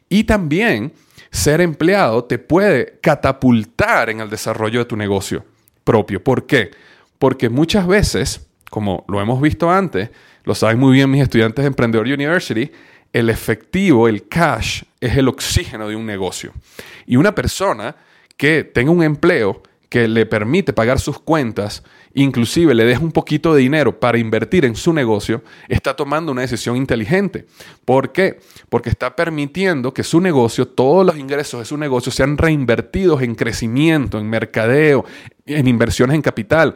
y 0.08 0.24
también 0.24 0.92
ser 1.30 1.60
empleado 1.60 2.24
te 2.24 2.38
puede 2.38 2.98
catapultar 3.00 4.10
en 4.10 4.20
el 4.20 4.30
desarrollo 4.30 4.80
de 4.80 4.84
tu 4.84 4.96
negocio 4.96 5.44
propio. 5.84 6.22
¿Por 6.22 6.46
qué? 6.46 6.70
Porque 7.18 7.48
muchas 7.48 7.86
veces 7.86 8.46
como 8.72 9.04
lo 9.06 9.20
hemos 9.20 9.38
visto 9.42 9.70
antes, 9.70 10.08
lo 10.44 10.54
saben 10.54 10.78
muy 10.78 10.94
bien 10.94 11.10
mis 11.10 11.20
estudiantes 11.20 11.62
de 11.62 11.66
Emprendedor 11.66 12.06
University, 12.06 12.72
el 13.12 13.28
efectivo, 13.28 14.08
el 14.08 14.28
cash, 14.28 14.84
es 14.98 15.14
el 15.14 15.28
oxígeno 15.28 15.88
de 15.88 15.94
un 15.94 16.06
negocio. 16.06 16.54
Y 17.04 17.16
una 17.16 17.34
persona 17.34 17.94
que 18.34 18.64
tenga 18.64 18.90
un 18.90 19.02
empleo 19.02 19.62
que 19.92 20.08
le 20.08 20.24
permite 20.24 20.72
pagar 20.72 20.98
sus 20.98 21.20
cuentas, 21.20 21.82
inclusive 22.14 22.74
le 22.74 22.86
deja 22.86 23.02
un 23.02 23.12
poquito 23.12 23.52
de 23.52 23.60
dinero 23.60 24.00
para 24.00 24.16
invertir 24.16 24.64
en 24.64 24.74
su 24.74 24.94
negocio, 24.94 25.44
está 25.68 25.94
tomando 25.94 26.32
una 26.32 26.40
decisión 26.40 26.78
inteligente. 26.78 27.44
¿Por 27.84 28.10
qué? 28.10 28.40
Porque 28.70 28.88
está 28.88 29.14
permitiendo 29.14 29.92
que 29.92 30.02
su 30.02 30.22
negocio, 30.22 30.66
todos 30.66 31.04
los 31.04 31.18
ingresos 31.18 31.60
de 31.60 31.66
su 31.66 31.76
negocio 31.76 32.10
sean 32.10 32.38
reinvertidos 32.38 33.20
en 33.20 33.34
crecimiento, 33.34 34.18
en 34.18 34.30
mercadeo, 34.30 35.04
en 35.44 35.68
inversiones 35.68 36.14
en 36.14 36.22
capital 36.22 36.74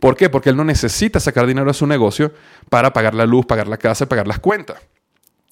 ¿Por 0.00 0.16
qué? 0.16 0.28
Porque 0.28 0.50
él 0.50 0.56
no 0.56 0.64
necesita 0.64 1.20
sacar 1.20 1.46
dinero 1.46 1.70
a 1.70 1.74
su 1.74 1.86
negocio 1.86 2.32
para 2.68 2.92
pagar 2.92 3.14
la 3.14 3.26
luz, 3.26 3.46
pagar 3.46 3.68
la 3.68 3.76
casa, 3.76 4.08
pagar 4.08 4.26
las 4.26 4.38
cuentas. 4.38 4.78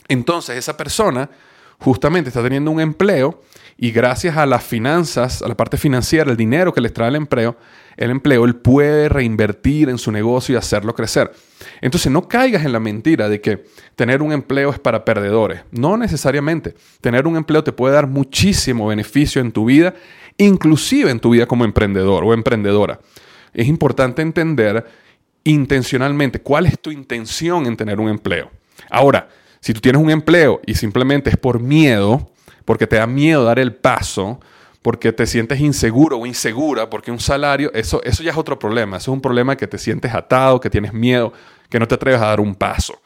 Entonces 0.09 0.57
esa 0.57 0.77
persona 0.77 1.31
justamente 1.79 2.29
está 2.29 2.43
teniendo 2.43 2.71
un 2.71 2.81
empleo 2.81 3.43
y 3.77 3.91
gracias 3.91 4.37
a 4.37 4.47
las 4.47 4.63
finanzas, 4.63 5.43
a 5.43 5.49
la 5.49 5.57
parte 5.57 5.77
financiera, 5.77 6.31
el 6.31 6.37
dinero 6.37 6.73
que 6.73 6.81
les 6.81 6.93
trae 6.93 7.09
el 7.09 7.17
empleo, 7.17 7.57
el 7.97 8.11
empleo, 8.11 8.45
él 8.45 8.57
puede 8.57 9.09
reinvertir 9.09 9.89
en 9.89 9.99
su 9.99 10.13
negocio 10.13 10.55
y 10.55 10.59
hacerlo 10.59 10.95
crecer. 10.95 11.33
Entonces 11.81 12.11
no 12.11 12.29
caigas 12.29 12.65
en 12.65 12.73
la 12.73 12.81
mentira 12.81 13.29
de 13.29 13.41
que 13.41 13.65
tener 13.97 14.23
un 14.23 14.33
empleo 14.33 14.71
es 14.71 14.79
para 14.79 15.05
perdedores. 15.05 15.63
No 15.71 15.97
necesariamente. 15.97 16.75
Tener 17.01 17.27
un 17.27 17.37
empleo 17.37 17.65
te 17.65 17.73
puede 17.73 17.95
dar 17.95 18.07
muchísimo 18.07 18.87
beneficio 18.87 19.41
en 19.41 19.53
tu 19.53 19.65
vida, 19.65 19.95
inclusive 20.39 21.11
en 21.11 21.21
tu 21.21 21.31
vida 21.31 21.47
como 21.47 21.65
emprendedor 21.65 22.25
o 22.25 22.33
emprendedora 22.33 23.01
es 23.55 23.69
importante 23.69 24.23
entender 24.23 24.85
intencionalmente 25.45 26.41
cuál 26.41 26.67
es 26.67 26.79
tu 26.79 26.91
intención 26.91 27.67
en 27.67 27.77
tener 27.77 28.01
un 28.01 28.09
empleo. 28.09 28.51
Ahora, 28.91 29.29
si 29.63 29.73
tú 29.73 29.81
tienes 29.81 30.03
un 30.03 30.11
empleo 30.11 30.61
y 30.67 30.75
simplemente 30.75 31.31
es 31.31 31.37
por 31.37 31.61
miedo, 31.61 32.29
porque 32.65 32.89
te 32.89 32.97
da 32.97 33.07
miedo 33.07 33.45
dar 33.45 33.61
el 33.61 33.73
paso, 33.73 34.41
porque 34.83 35.13
te 35.13 35.25
sientes 35.25 35.61
inseguro 35.61 36.19
o 36.19 36.27
insegura, 36.27 36.91
porque 36.91 37.13
un 37.13 37.21
salario, 37.21 37.71
eso, 37.73 38.03
eso 38.03 38.25
ya 38.25 38.33
es 38.33 38.37
otro 38.37 38.59
problema. 38.59 38.97
Eso 38.97 39.13
es 39.13 39.15
un 39.15 39.21
problema 39.21 39.57
que 39.57 39.69
te 39.69 39.79
sientes 39.79 40.13
atado, 40.13 40.59
que 40.59 40.69
tienes 40.69 40.93
miedo, 40.93 41.33
que 41.71 41.79
no 41.79 41.87
te 41.87 41.95
atreves 41.95 42.21
a 42.21 42.27
dar 42.27 42.41
un 42.41 42.57
paso. 42.57 43.01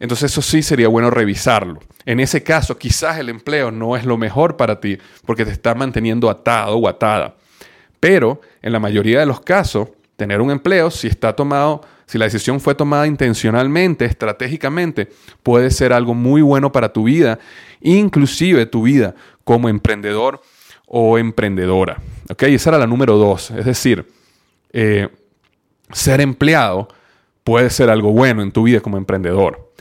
Entonces 0.00 0.32
eso 0.32 0.42
sí 0.42 0.60
sería 0.60 0.88
bueno 0.88 1.08
revisarlo. 1.08 1.78
En 2.04 2.18
ese 2.18 2.42
caso, 2.42 2.76
quizás 2.76 3.18
el 3.18 3.28
empleo 3.28 3.70
no 3.70 3.96
es 3.96 4.04
lo 4.04 4.16
mejor 4.16 4.56
para 4.56 4.80
ti 4.80 4.98
porque 5.24 5.44
te 5.44 5.52
está 5.52 5.76
manteniendo 5.76 6.28
atado 6.28 6.78
o 6.78 6.88
atada. 6.88 7.36
Pero 8.00 8.40
en 8.60 8.72
la 8.72 8.80
mayoría 8.80 9.20
de 9.20 9.26
los 9.26 9.40
casos, 9.40 9.90
tener 10.16 10.40
un 10.40 10.50
empleo, 10.50 10.90
si 10.90 11.06
está 11.06 11.36
tomado, 11.36 11.82
si 12.06 12.18
la 12.18 12.26
decisión 12.26 12.60
fue 12.60 12.74
tomada 12.74 13.06
intencionalmente, 13.06 14.04
estratégicamente, 14.04 15.08
puede 15.42 15.70
ser 15.70 15.92
algo 15.92 16.14
muy 16.14 16.40
bueno 16.40 16.70
para 16.70 16.92
tu 16.92 17.04
vida, 17.04 17.38
inclusive 17.80 18.66
tu 18.66 18.82
vida 18.82 19.14
como 19.44 19.68
emprendedor 19.68 20.40
o 20.86 21.18
emprendedora. 21.18 22.00
¿Ok? 22.30 22.44
Esa 22.44 22.70
era 22.70 22.78
la 22.78 22.86
número 22.86 23.16
dos. 23.16 23.50
Es 23.50 23.64
decir, 23.64 24.06
eh, 24.72 25.08
ser 25.92 26.20
empleado 26.20 26.88
puede 27.42 27.70
ser 27.70 27.90
algo 27.90 28.12
bueno 28.12 28.42
en 28.42 28.52
tu 28.52 28.64
vida 28.64 28.80
como 28.80 28.96
emprendedor. 28.96 29.72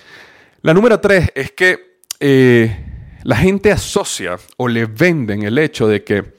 La 0.61 0.73
número 0.73 0.99
tres 0.99 1.31
es 1.35 1.51
que 1.51 1.99
eh, 2.19 2.75
la 3.23 3.35
gente 3.35 3.71
asocia 3.71 4.37
o 4.57 4.67
le 4.67 4.85
venden 4.85 5.43
el 5.43 5.57
hecho 5.59 5.87
de 5.87 6.03
que 6.03 6.33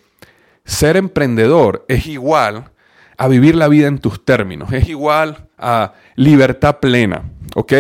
ser 0.65 0.97
emprendedor 0.97 1.85
es 1.89 2.07
igual 2.07 2.73
a 3.17 3.29
vivir 3.29 3.55
la 3.55 3.69
vida 3.69 3.87
en 3.87 3.99
tus 3.99 4.25
términos, 4.25 4.73
es 4.73 4.89
igual 4.89 5.46
a 5.59 5.95
libertad 6.15 6.79
plena, 6.81 7.23
¿ok? 7.55 7.73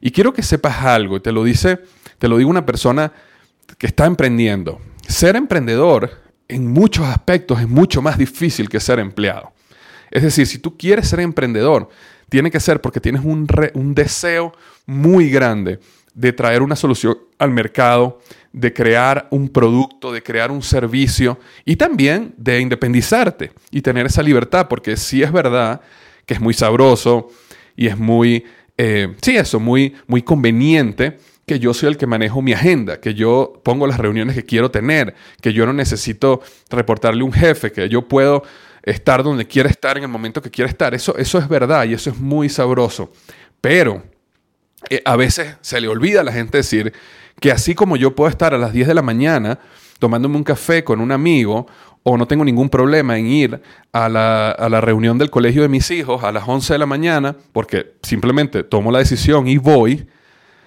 Y 0.00 0.10
quiero 0.10 0.32
que 0.32 0.42
sepas 0.42 0.84
algo, 0.84 1.22
te 1.22 1.32
lo 1.32 1.44
dice, 1.44 1.80
te 2.18 2.28
lo 2.28 2.36
digo 2.36 2.50
una 2.50 2.66
persona 2.66 3.12
que 3.78 3.86
está 3.86 4.06
emprendiendo. 4.06 4.80
Ser 5.06 5.36
emprendedor 5.36 6.22
en 6.48 6.66
muchos 6.66 7.06
aspectos 7.06 7.60
es 7.60 7.68
mucho 7.68 8.02
más 8.02 8.18
difícil 8.18 8.68
que 8.68 8.80
ser 8.80 8.98
empleado. 8.98 9.52
Es 10.10 10.22
decir, 10.22 10.46
si 10.46 10.58
tú 10.58 10.76
quieres 10.76 11.08
ser 11.08 11.20
emprendedor, 11.20 11.88
tiene 12.28 12.50
que 12.50 12.60
ser 12.60 12.80
porque 12.80 13.00
tienes 13.00 13.24
un, 13.24 13.46
un 13.74 13.94
deseo 13.94 14.52
muy 14.86 15.30
grande 15.30 15.80
de 16.14 16.32
traer 16.32 16.62
una 16.62 16.76
solución 16.76 17.16
al 17.38 17.50
mercado, 17.50 18.20
de 18.52 18.72
crear 18.72 19.28
un 19.30 19.48
producto, 19.48 20.12
de 20.12 20.22
crear 20.22 20.50
un 20.50 20.62
servicio 20.62 21.38
y 21.64 21.76
también 21.76 22.34
de 22.36 22.60
independizarte 22.60 23.52
y 23.70 23.80
tener 23.80 24.06
esa 24.06 24.22
libertad, 24.22 24.68
porque 24.68 24.96
sí 24.96 25.22
es 25.22 25.32
verdad 25.32 25.80
es 26.32 26.40
muy 26.40 26.54
sabroso 26.54 27.28
y 27.76 27.86
es 27.86 27.98
muy, 27.98 28.44
eh, 28.76 29.14
sí, 29.22 29.36
eso, 29.36 29.60
muy, 29.60 29.94
muy 30.06 30.22
conveniente 30.22 31.18
que 31.46 31.58
yo 31.58 31.74
soy 31.74 31.88
el 31.88 31.96
que 31.96 32.06
manejo 32.06 32.40
mi 32.40 32.52
agenda, 32.52 33.00
que 33.00 33.14
yo 33.14 33.60
pongo 33.64 33.86
las 33.86 33.98
reuniones 33.98 34.34
que 34.36 34.44
quiero 34.44 34.70
tener, 34.70 35.14
que 35.40 35.52
yo 35.52 35.66
no 35.66 35.72
necesito 35.72 36.40
reportarle 36.70 37.22
a 37.22 37.24
un 37.24 37.32
jefe, 37.32 37.72
que 37.72 37.88
yo 37.88 38.06
puedo 38.08 38.42
estar 38.82 39.22
donde 39.22 39.46
quiera 39.46 39.68
estar 39.68 39.96
en 39.96 40.04
el 40.04 40.08
momento 40.08 40.40
que 40.42 40.50
quiera 40.50 40.70
estar. 40.70 40.94
Eso, 40.94 41.16
eso 41.16 41.38
es 41.38 41.48
verdad 41.48 41.84
y 41.84 41.94
eso 41.94 42.10
es 42.10 42.18
muy 42.18 42.48
sabroso. 42.48 43.12
Pero 43.60 44.02
eh, 44.90 45.02
a 45.04 45.16
veces 45.16 45.56
se 45.60 45.80
le 45.80 45.88
olvida 45.88 46.20
a 46.20 46.24
la 46.24 46.32
gente 46.32 46.58
decir 46.58 46.92
que 47.40 47.50
así 47.50 47.74
como 47.74 47.96
yo 47.96 48.14
puedo 48.14 48.30
estar 48.30 48.54
a 48.54 48.58
las 48.58 48.72
10 48.72 48.88
de 48.88 48.94
la 48.94 49.02
mañana 49.02 49.58
tomándome 49.98 50.36
un 50.36 50.44
café 50.44 50.84
con 50.84 51.00
un 51.00 51.12
amigo 51.12 51.66
o 52.02 52.16
no 52.16 52.26
tengo 52.26 52.44
ningún 52.44 52.68
problema 52.68 53.18
en 53.18 53.26
ir 53.26 53.62
a 53.92 54.08
la, 54.08 54.50
a 54.50 54.68
la, 54.68 54.80
reunión 54.80 55.18
del 55.18 55.30
colegio 55.30 55.62
de 55.62 55.68
mis 55.68 55.90
hijos 55.90 56.24
a 56.24 56.32
las 56.32 56.48
11 56.48 56.72
de 56.72 56.78
la 56.78 56.86
mañana, 56.86 57.36
porque 57.52 57.94
simplemente 58.02 58.64
tomo 58.64 58.90
la 58.90 58.98
decisión 58.98 59.46
y 59.46 59.58
voy, 59.58 60.06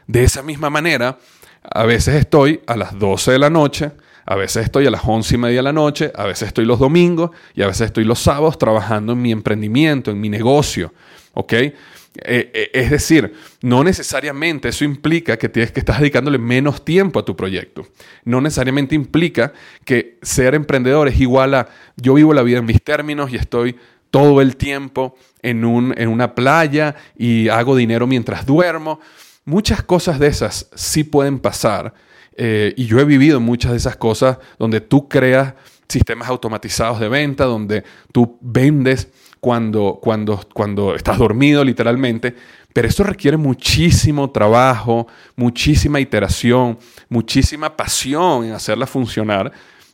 de 0.08 0.24
esa 0.24 0.42
misma 0.42 0.70
manera, 0.70 1.18
a 1.62 1.84
veces 1.84 2.16
estoy 2.16 2.62
a 2.68 2.78
las 2.78 2.98
12 2.98 3.32
de 3.32 3.40
la 3.40 3.50
noche, 3.50 3.92
a 4.26 4.36
veces 4.36 4.66
estoy 4.66 4.88
a 4.88 4.92
las 4.92 5.02
11 5.04 5.36
y 5.36 5.38
media 5.38 5.58
de 5.58 5.64
la 5.64 5.74
noche, 5.74 6.12
a 6.16 6.26
veces 6.26 6.48
estoy 6.48 6.66
los 6.66 6.80
domingos 6.80 7.32
y 7.54 7.62
a 7.62 7.68
veces 7.68 7.88
estoy 7.88 8.04
los 8.06 8.20
sábados 8.20 8.58
trabajando 8.58 9.14
en 9.14 9.22
mi 9.22 9.32
emprendimiento, 9.32 10.12
en 10.12 10.20
mi 10.20 10.30
negocio, 10.30 10.94
¿ok? 11.34 11.54
Eh, 12.24 12.52
eh, 12.54 12.70
es 12.74 12.90
decir, 12.92 13.34
no 13.62 13.84
necesariamente 13.84 14.70
eso 14.70 14.86
implica 14.86 15.38
que 15.38 15.50
tienes 15.50 15.72
que 15.72 15.80
estar 15.80 16.00
dedicándole 16.00 16.38
menos 16.38 16.86
tiempo 16.86 17.20
a 17.20 17.26
tu 17.26 17.36
proyecto. 17.36 17.88
No 18.24 18.42
necesariamente 18.42 18.96
implica 18.96 19.54
que 19.84 20.18
ser 20.22 20.56
emprendedor 20.56 21.08
es 21.08 21.20
igual 21.20 21.54
a 21.54 21.68
yo 21.98 22.14
vivo 22.14 22.34
la 22.34 22.44
vida 22.44 22.60
en 22.60 22.66
mis 22.66 22.82
términos 22.82 23.32
y 23.32 23.36
estoy 23.36 23.76
todo 24.12 24.42
el 24.42 24.56
tiempo 24.56 25.18
en 25.42 25.66
una 25.66 26.36
playa 26.36 26.96
y 27.18 27.50
hago 27.50 27.76
dinero 27.76 28.08
mientras 28.08 28.46
duermo. 28.46 29.00
Muchas 29.44 29.84
cosas 29.84 30.20
de 30.20 30.28
esas 30.28 30.70
sí 30.74 31.04
pueden 31.04 31.40
pasar 31.40 31.94
eh, 32.36 32.74
y 32.76 32.86
yo 32.86 33.00
he 33.00 33.06
vivido 33.06 33.40
muchas 33.40 33.72
de 33.72 33.78
esas 33.78 33.96
cosas 33.96 34.38
donde 34.60 34.82
tú 34.82 35.08
creas 35.08 35.54
sistemas 35.88 36.28
automatizados 36.28 37.00
de 37.00 37.08
venta, 37.08 37.46
donde 37.46 37.84
tú 38.12 38.38
vendes 38.42 39.10
cuando, 39.46 40.00
cuando, 40.02 40.42
cuando 40.56 40.96
estás 40.96 41.20
dormido 41.20 41.64
literalmente, 41.64 42.34
pero 42.74 42.88
esto 42.88 43.04
requiere 43.04 43.38
muchísimo 43.38 44.32
trabajo, 44.32 45.06
muchísima 45.36 46.00
iteración, 46.00 46.80
muchísima 47.10 47.78
pasión 47.78 48.46
en 48.46 48.54
hacerla 48.54 48.88
funcionar 48.88 49.52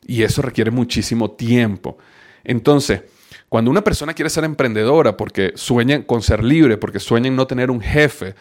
y 0.08 0.24
eso 0.24 0.42
requiere 0.42 0.72
muchísimo 0.72 1.32
tiempo. 1.32 1.98
Entonces, 2.46 3.02
cuando 3.50 3.70
una 3.70 3.84
persona 3.84 4.14
quiere 4.14 4.30
ser 4.30 4.46
emprendedora 4.46 5.18
porque 5.18 5.52
sueña 5.56 6.02
con 6.06 6.22
ser 6.22 6.46
libre, 6.46 6.78
porque 6.78 7.02
sueña 7.02 7.28
en 7.28 7.36
no 7.36 7.46
tener 7.46 7.70
un 7.72 7.82
jefe, 7.82 8.36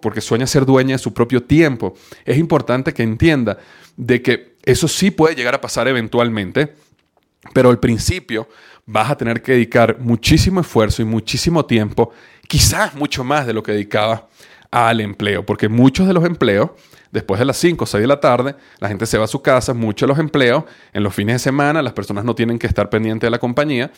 porque 0.00 0.22
sueña 0.22 0.46
ser 0.46 0.64
dueña 0.64 0.94
de 0.94 0.98
su 0.98 1.12
propio 1.12 1.42
tiempo, 1.42 1.92
es 2.24 2.38
importante 2.38 2.94
que 2.94 3.02
entienda 3.02 3.58
de 3.98 4.22
que 4.22 4.54
eso 4.64 4.88
sí 4.88 5.10
puede 5.10 5.34
llegar 5.34 5.54
a 5.54 5.60
pasar 5.60 5.88
eventualmente, 5.88 6.72
pero 7.52 7.68
al 7.68 7.80
principio 7.80 8.48
vas 8.86 9.10
a 9.10 9.16
tener 9.16 9.42
que 9.42 9.52
dedicar 9.52 9.98
muchísimo 10.00 10.60
esfuerzo 10.60 11.02
y 11.02 11.04
muchísimo 11.04 11.64
tiempo, 11.64 12.12
quizás 12.48 12.94
mucho 12.94 13.24
más 13.24 13.46
de 13.46 13.52
lo 13.52 13.62
que 13.62 13.72
dedicaba 13.72 14.28
al 14.70 15.00
empleo, 15.00 15.46
porque 15.46 15.68
muchos 15.68 16.06
de 16.06 16.12
los 16.12 16.24
empleos, 16.24 16.70
después 17.12 17.38
de 17.38 17.44
las 17.44 17.56
5 17.58 17.84
o 17.84 17.86
6 17.86 18.02
de 18.02 18.08
la 18.08 18.20
tarde, 18.20 18.56
la 18.80 18.88
gente 18.88 19.06
se 19.06 19.18
va 19.18 19.24
a 19.24 19.28
su 19.28 19.40
casa, 19.40 19.72
muchos 19.72 20.06
de 20.06 20.12
los 20.12 20.18
empleos, 20.18 20.64
en 20.92 21.02
los 21.02 21.14
fines 21.14 21.36
de 21.36 21.38
semana, 21.38 21.80
las 21.80 21.92
personas 21.92 22.24
no 22.24 22.34
tienen 22.34 22.58
que 22.58 22.66
estar 22.66 22.90
pendientes 22.90 23.26
de 23.26 23.30
la 23.30 23.38
compañía, 23.38 23.90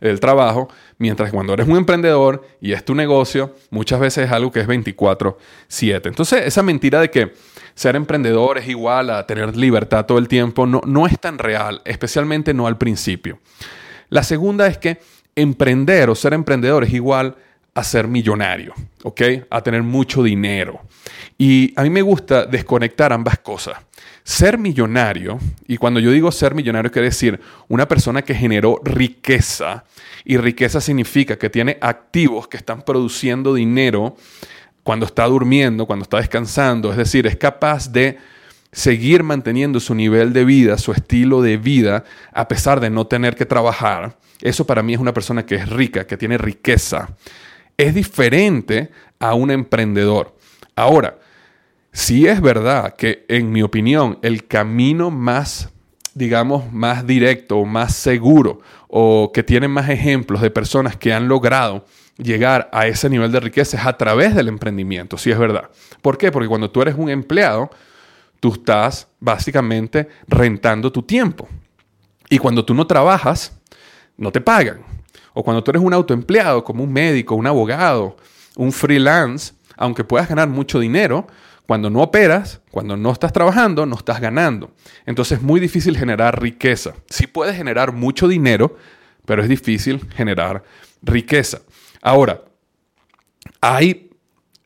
el 0.00 0.18
trabajo, 0.18 0.68
mientras 0.98 1.30
cuando 1.30 1.52
eres 1.52 1.68
un 1.68 1.76
emprendedor 1.76 2.46
y 2.60 2.72
es 2.72 2.84
tu 2.84 2.94
negocio, 2.94 3.54
muchas 3.70 4.00
veces 4.00 4.26
es 4.26 4.32
algo 4.32 4.50
que 4.50 4.60
es 4.60 4.66
24/7. 4.66 6.08
Entonces, 6.08 6.46
esa 6.46 6.62
mentira 6.62 7.00
de 7.00 7.10
que 7.10 7.34
ser 7.74 7.96
emprendedor 7.96 8.56
es 8.56 8.68
igual 8.68 9.10
a 9.10 9.26
tener 9.26 9.56
libertad 9.56 10.06
todo 10.06 10.18
el 10.18 10.28
tiempo, 10.28 10.66
no, 10.66 10.80
no 10.86 11.06
es 11.06 11.18
tan 11.20 11.38
real, 11.38 11.82
especialmente 11.84 12.54
no 12.54 12.66
al 12.66 12.78
principio. 12.78 13.38
La 14.10 14.22
segunda 14.22 14.66
es 14.66 14.78
que 14.78 15.00
emprender 15.34 16.10
o 16.10 16.14
ser 16.14 16.34
emprendedor 16.34 16.84
es 16.84 16.92
igual 16.92 17.36
a 17.74 17.84
ser 17.84 18.08
millonario, 18.08 18.74
¿ok? 19.04 19.22
A 19.48 19.62
tener 19.62 19.82
mucho 19.82 20.22
dinero. 20.22 20.80
Y 21.38 21.72
a 21.76 21.82
mí 21.82 21.90
me 21.90 22.02
gusta 22.02 22.44
desconectar 22.44 23.12
ambas 23.12 23.38
cosas. 23.38 23.78
Ser 24.24 24.58
millonario, 24.58 25.38
y 25.66 25.76
cuando 25.76 26.00
yo 26.00 26.10
digo 26.10 26.30
ser 26.30 26.54
millonario 26.54 26.90
quiere 26.90 27.08
decir 27.08 27.40
una 27.68 27.88
persona 27.88 28.22
que 28.22 28.34
generó 28.34 28.80
riqueza, 28.84 29.84
y 30.24 30.36
riqueza 30.36 30.80
significa 30.80 31.38
que 31.38 31.48
tiene 31.48 31.78
activos 31.80 32.48
que 32.48 32.56
están 32.56 32.82
produciendo 32.82 33.54
dinero 33.54 34.16
cuando 34.82 35.06
está 35.06 35.24
durmiendo, 35.26 35.86
cuando 35.86 36.02
está 36.02 36.18
descansando, 36.18 36.90
es 36.90 36.96
decir, 36.96 37.26
es 37.26 37.36
capaz 37.36 37.90
de 37.90 38.18
seguir 38.72 39.22
manteniendo 39.22 39.80
su 39.80 39.94
nivel 39.94 40.32
de 40.32 40.44
vida, 40.44 40.78
su 40.78 40.92
estilo 40.92 41.42
de 41.42 41.56
vida, 41.56 42.04
a 42.32 42.48
pesar 42.48 42.80
de 42.80 42.90
no 42.90 43.06
tener 43.06 43.34
que 43.34 43.46
trabajar. 43.46 44.18
Eso 44.40 44.66
para 44.66 44.82
mí 44.82 44.94
es 44.94 45.00
una 45.00 45.14
persona 45.14 45.44
que 45.44 45.56
es 45.56 45.68
rica, 45.68 46.06
que 46.06 46.16
tiene 46.16 46.38
riqueza. 46.38 47.16
Es 47.76 47.94
diferente 47.94 48.90
a 49.18 49.34
un 49.34 49.50
emprendedor. 49.50 50.36
Ahora, 50.76 51.18
si 51.92 52.26
es 52.26 52.40
verdad 52.40 52.94
que, 52.94 53.24
en 53.28 53.50
mi 53.50 53.62
opinión, 53.62 54.18
el 54.22 54.46
camino 54.46 55.10
más, 55.10 55.70
digamos, 56.14 56.72
más 56.72 57.06
directo, 57.06 57.64
más 57.64 57.94
seguro, 57.96 58.60
o 58.88 59.32
que 59.32 59.42
tiene 59.42 59.66
más 59.68 59.88
ejemplos 59.88 60.40
de 60.40 60.50
personas 60.50 60.96
que 60.96 61.12
han 61.12 61.28
logrado 61.28 61.84
llegar 62.16 62.68
a 62.72 62.86
ese 62.86 63.08
nivel 63.08 63.32
de 63.32 63.40
riqueza 63.40 63.78
es 63.78 63.86
a 63.86 63.96
través 63.96 64.34
del 64.34 64.48
emprendimiento, 64.48 65.18
si 65.18 65.30
es 65.30 65.38
verdad. 65.38 65.70
¿Por 66.02 66.18
qué? 66.18 66.30
Porque 66.30 66.48
cuando 66.48 66.70
tú 66.70 66.82
eres 66.82 66.94
un 66.96 67.08
empleado, 67.08 67.70
tú 68.40 68.54
estás 68.54 69.08
básicamente 69.20 70.08
rentando 70.26 70.90
tu 70.90 71.02
tiempo. 71.02 71.48
Y 72.28 72.38
cuando 72.38 72.64
tú 72.64 72.74
no 72.74 72.86
trabajas, 72.86 73.58
no 74.16 74.32
te 74.32 74.40
pagan. 74.40 74.80
O 75.32 75.44
cuando 75.44 75.62
tú 75.62 75.70
eres 75.70 75.82
un 75.82 75.94
autoempleado, 75.94 76.64
como 76.64 76.82
un 76.82 76.92
médico, 76.92 77.34
un 77.34 77.46
abogado, 77.46 78.16
un 78.56 78.72
freelance, 78.72 79.54
aunque 79.76 80.04
puedas 80.04 80.28
ganar 80.28 80.48
mucho 80.48 80.80
dinero, 80.80 81.26
cuando 81.66 81.88
no 81.88 82.02
operas, 82.02 82.60
cuando 82.70 82.96
no 82.96 83.12
estás 83.12 83.32
trabajando, 83.32 83.86
no 83.86 83.96
estás 83.96 84.20
ganando. 84.20 84.72
Entonces 85.06 85.38
es 85.38 85.44
muy 85.44 85.60
difícil 85.60 85.96
generar 85.96 86.42
riqueza. 86.42 86.94
Sí 87.08 87.26
puedes 87.28 87.56
generar 87.56 87.92
mucho 87.92 88.26
dinero, 88.26 88.76
pero 89.24 89.42
es 89.42 89.48
difícil 89.48 90.04
generar 90.14 90.64
riqueza. 91.02 91.60
Ahora, 92.02 92.42
hay 93.60 94.09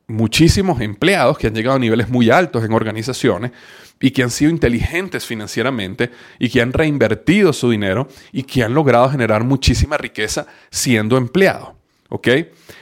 muchísimos 0.07 0.81
empleados 0.81 1.39
que 1.39 1.47
han 1.47 1.55
llegado 1.55 1.77
a 1.77 1.81
niveles 1.81 2.09
muy 2.09 2.31
altos 2.31 2.65
en 2.65 2.73
organizaciones 2.73 3.53
y 4.01 4.11
que 4.11 4.23
han 4.23 4.31
sido 4.31 4.51
inteligentes 4.51 5.25
financieramente 5.25 6.11
y 6.39 6.51
que 6.51 6.61
han 6.61 6.73
reinvertido 6.73 7.53
su 7.53 7.71
dinero 7.71 8.09
y 8.33 8.43
que 8.43 8.63
han 8.63 8.75
logrado 8.75 9.09
generar 9.09 9.45
muchísima 9.45 9.97
riqueza 9.97 10.47
siendo 10.71 11.17
empleados. 11.17 11.71
¿Ok? 12.11 12.29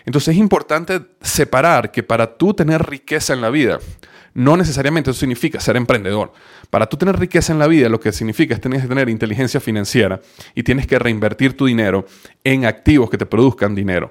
Entonces 0.05 0.35
es 0.35 0.37
importante 0.37 1.01
separar 1.21 1.91
que 1.91 2.03
para 2.03 2.37
tú 2.37 2.53
tener 2.55 2.83
riqueza 2.83 3.33
en 3.33 3.41
la 3.41 3.51
vida, 3.51 3.79
no 4.35 4.57
necesariamente 4.57 5.11
eso 5.11 5.21
significa 5.21 5.61
ser 5.61 5.77
emprendedor. 5.77 6.33
Para 6.71 6.87
tú 6.87 6.97
tener 6.97 7.19
riqueza 7.19 7.53
en 7.53 7.59
la 7.59 7.67
vida, 7.67 7.89
lo 7.89 8.01
que 8.01 8.13
significa 8.13 8.55
es 8.55 8.59
que 8.59 8.69
tienes 8.69 8.83
que 8.83 8.89
tener 8.89 9.09
inteligencia 9.09 9.61
financiera 9.61 10.21
y 10.55 10.63
tienes 10.63 10.87
que 10.87 10.99
reinvertir 10.99 11.57
tu 11.57 11.67
dinero 11.67 12.05
en 12.43 12.67
activos 12.67 13.11
que 13.11 13.19
te 13.19 13.27
produzcan 13.27 13.75
dinero. 13.75 14.11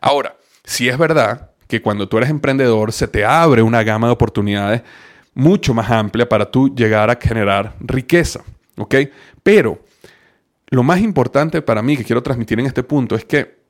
Ahora, 0.00 0.36
si 0.64 0.88
es 0.88 0.98
verdad 0.98 1.49
que 1.70 1.80
cuando 1.80 2.08
tú 2.08 2.18
eres 2.18 2.28
emprendedor 2.28 2.92
se 2.92 3.08
te 3.08 3.24
abre 3.24 3.62
una 3.62 3.82
gama 3.82 4.08
de 4.08 4.12
oportunidades 4.12 4.82
mucho 5.32 5.72
más 5.72 5.90
amplia 5.90 6.28
para 6.28 6.50
tú 6.50 6.74
llegar 6.74 7.08
a 7.08 7.18
generar 7.18 7.74
riqueza. 7.80 8.42
¿Ok? 8.76 8.96
Pero 9.42 9.82
lo 10.68 10.82
más 10.82 11.00
importante 11.00 11.62
para 11.62 11.80
mí 11.80 11.96
que 11.96 12.04
quiero 12.04 12.22
transmitir 12.22 12.60
en 12.60 12.66
este 12.66 12.82
punto 12.82 13.14
es 13.14 13.24
que 13.24 13.60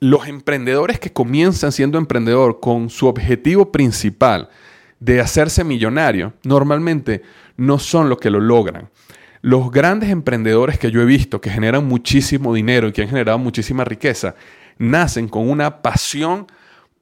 los 0.00 0.28
emprendedores 0.28 1.00
que 1.00 1.12
comienzan 1.12 1.72
siendo 1.72 1.98
emprendedor 1.98 2.60
con 2.60 2.90
su 2.90 3.08
objetivo 3.08 3.72
principal 3.72 4.48
de 5.00 5.20
hacerse 5.20 5.64
millonario, 5.64 6.34
normalmente 6.44 7.22
no 7.56 7.78
son 7.78 8.08
los 8.08 8.18
que 8.18 8.30
lo 8.30 8.40
logran. 8.40 8.90
Los 9.40 9.70
grandes 9.70 10.10
emprendedores 10.10 10.78
que 10.78 10.90
yo 10.90 11.00
he 11.00 11.04
visto 11.04 11.40
que 11.40 11.50
generan 11.50 11.86
muchísimo 11.86 12.54
dinero 12.54 12.88
y 12.88 12.92
que 12.92 13.02
han 13.02 13.08
generado 13.08 13.38
muchísima 13.38 13.84
riqueza, 13.84 14.34
nacen 14.78 15.28
con 15.28 15.48
una 15.48 15.82
pasión 15.82 16.46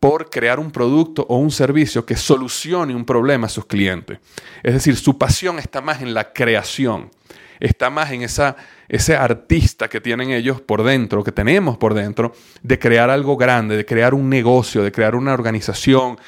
por 0.07 0.31
crear 0.31 0.61
un 0.61 0.71
producto 0.71 1.27
o 1.29 1.37
un 1.37 1.51
servicio 1.51 2.07
que 2.07 2.14
solucione 2.14 2.95
un 2.95 3.05
problema 3.05 3.49
a 3.49 3.51
sus 3.51 3.66
clientes. 3.66 4.21
Es 4.62 4.73
decir, 4.73 4.95
su 4.95 5.19
pasión 5.19 5.59
está 5.59 5.81
más 5.81 6.01
en 6.01 6.14
la 6.14 6.33
creación, 6.33 7.11
está 7.59 7.90
más 7.90 8.12
en 8.12 8.23
esa, 8.23 8.55
ese 8.88 9.16
artista 9.16 9.88
que 9.88 10.01
tienen 10.01 10.31
ellos 10.31 10.61
por 10.61 10.85
dentro, 10.85 11.25
que 11.25 11.33
tenemos 11.33 11.77
por 11.77 11.92
dentro, 11.92 12.33
de 12.62 12.79
crear 12.79 13.11
algo 13.11 13.37
grande, 13.37 13.77
de 13.77 13.85
crear 13.85 14.14
un 14.14 14.31
negocio, 14.31 14.85
de 14.85 14.92
crear 14.92 15.16
una 15.16 15.35
organización, 15.35 16.21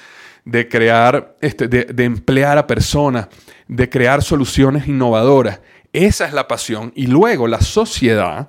de 0.45 0.67
crear, 0.67 1.37
este, 1.41 1.69
de, 1.69 2.05
emplear 2.05 2.59
a 2.59 2.67
personas, 2.67 3.29
de 3.69 3.89
crear 3.89 4.25
soluciones 4.25 4.89
innovadoras. 4.89 5.61
Esa 5.93 6.27
es 6.27 6.33
la 6.33 6.49
pasión. 6.49 6.91
Y 6.97 7.07
luego 7.07 7.47
la 7.47 7.61
sociedad, 7.61 8.49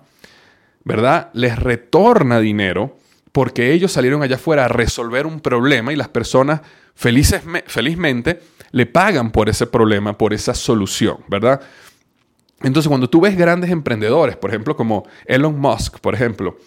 ¿verdad? 0.84 1.30
Les 1.34 1.56
retorna 1.60 2.40
dinero 2.40 2.98
porque 3.40 3.72
ellos 3.72 3.94
salieron 3.94 4.22
allá 4.22 4.36
afuera 4.36 4.66
a 4.66 4.68
resolver 4.68 5.26
un 5.26 5.40
problema 5.40 5.94
y 5.94 5.96
las 5.96 6.10
personas 6.10 6.60
felices, 6.94 7.42
felizmente 7.68 8.42
le 8.72 8.86
pagan 8.86 9.32
por 9.32 9.48
ese 9.48 9.66
problema, 9.66 10.18
por 10.18 10.34
esa 10.34 10.54
solución, 10.54 11.20
¿verdad? 11.30 11.62
Entonces, 12.64 12.90
cuando 12.90 13.10
tú 13.10 13.22
ves 13.22 13.38
grandes 13.38 13.72
emprendedores, 13.72 14.36
por 14.36 14.50
ejemplo, 14.50 14.76
como 14.76 15.08
Elon 15.26 15.58
Musk, 15.58 16.00
por 16.00 16.16
ejemplo, 16.16 16.58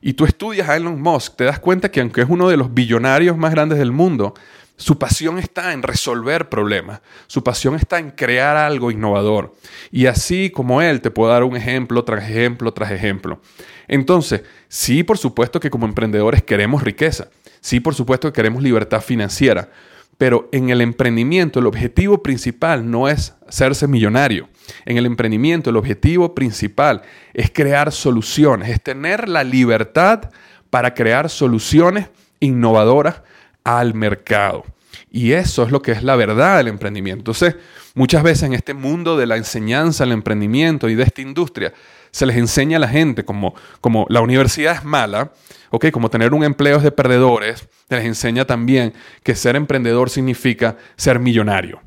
y 0.00 0.12
tú 0.12 0.24
estudias 0.24 0.68
a 0.68 0.76
Elon 0.76 1.02
Musk, 1.02 1.34
te 1.34 1.42
das 1.42 1.58
cuenta 1.58 1.90
que 1.90 2.00
aunque 2.00 2.20
es 2.20 2.28
uno 2.30 2.48
de 2.48 2.56
los 2.56 2.72
billonarios 2.72 3.36
más 3.36 3.50
grandes 3.50 3.80
del 3.80 3.90
mundo, 3.90 4.34
su 4.80 4.98
pasión 4.98 5.38
está 5.38 5.74
en 5.74 5.82
resolver 5.82 6.48
problemas, 6.48 7.02
su 7.26 7.44
pasión 7.44 7.74
está 7.74 7.98
en 7.98 8.12
crear 8.12 8.56
algo 8.56 8.90
innovador. 8.90 9.54
Y 9.90 10.06
así 10.06 10.48
como 10.48 10.80
él, 10.80 11.02
te 11.02 11.10
puedo 11.10 11.30
dar 11.30 11.44
un 11.44 11.54
ejemplo 11.54 12.02
tras 12.02 12.24
ejemplo 12.24 12.72
tras 12.72 12.90
ejemplo. 12.90 13.42
Entonces, 13.88 14.42
sí, 14.68 15.02
por 15.02 15.18
supuesto 15.18 15.60
que 15.60 15.68
como 15.68 15.84
emprendedores 15.84 16.42
queremos 16.42 16.82
riqueza, 16.82 17.28
sí, 17.60 17.78
por 17.78 17.94
supuesto 17.94 18.28
que 18.28 18.36
queremos 18.36 18.62
libertad 18.62 19.02
financiera, 19.02 19.68
pero 20.16 20.48
en 20.50 20.70
el 20.70 20.80
emprendimiento 20.80 21.60
el 21.60 21.66
objetivo 21.66 22.22
principal 22.22 22.90
no 22.90 23.06
es 23.06 23.34
hacerse 23.46 23.86
millonario. 23.86 24.48
En 24.86 24.96
el 24.96 25.04
emprendimiento 25.04 25.68
el 25.68 25.76
objetivo 25.76 26.34
principal 26.34 27.02
es 27.34 27.50
crear 27.50 27.92
soluciones, 27.92 28.70
es 28.70 28.82
tener 28.82 29.28
la 29.28 29.44
libertad 29.44 30.30
para 30.70 30.94
crear 30.94 31.28
soluciones 31.28 32.08
innovadoras 32.40 33.20
al 33.64 33.94
mercado. 33.94 34.64
Y 35.10 35.32
eso 35.32 35.64
es 35.64 35.70
lo 35.70 35.82
que 35.82 35.92
es 35.92 36.02
la 36.02 36.16
verdad 36.16 36.58
del 36.58 36.68
emprendimiento. 36.68 37.20
Entonces, 37.20 37.56
muchas 37.94 38.22
veces 38.22 38.44
en 38.44 38.54
este 38.54 38.74
mundo 38.74 39.16
de 39.16 39.26
la 39.26 39.36
enseñanza, 39.36 40.04
el 40.04 40.12
emprendimiento 40.12 40.88
y 40.88 40.94
de 40.94 41.02
esta 41.02 41.20
industria, 41.20 41.72
se 42.10 42.26
les 42.26 42.36
enseña 42.36 42.76
a 42.76 42.80
la 42.80 42.88
gente 42.88 43.24
como, 43.24 43.54
como 43.80 44.06
la 44.08 44.20
universidad 44.20 44.74
es 44.74 44.84
mala, 44.84 45.32
¿okay? 45.70 45.90
como 45.90 46.10
tener 46.10 46.34
un 46.34 46.44
empleo 46.44 46.78
es 46.78 46.82
de 46.82 46.92
perdedores, 46.92 47.68
se 47.88 47.96
les 47.96 48.04
enseña 48.04 48.44
también 48.44 48.92
que 49.22 49.34
ser 49.34 49.56
emprendedor 49.56 50.10
significa 50.10 50.76
ser 50.96 51.18
millonario. 51.18 51.80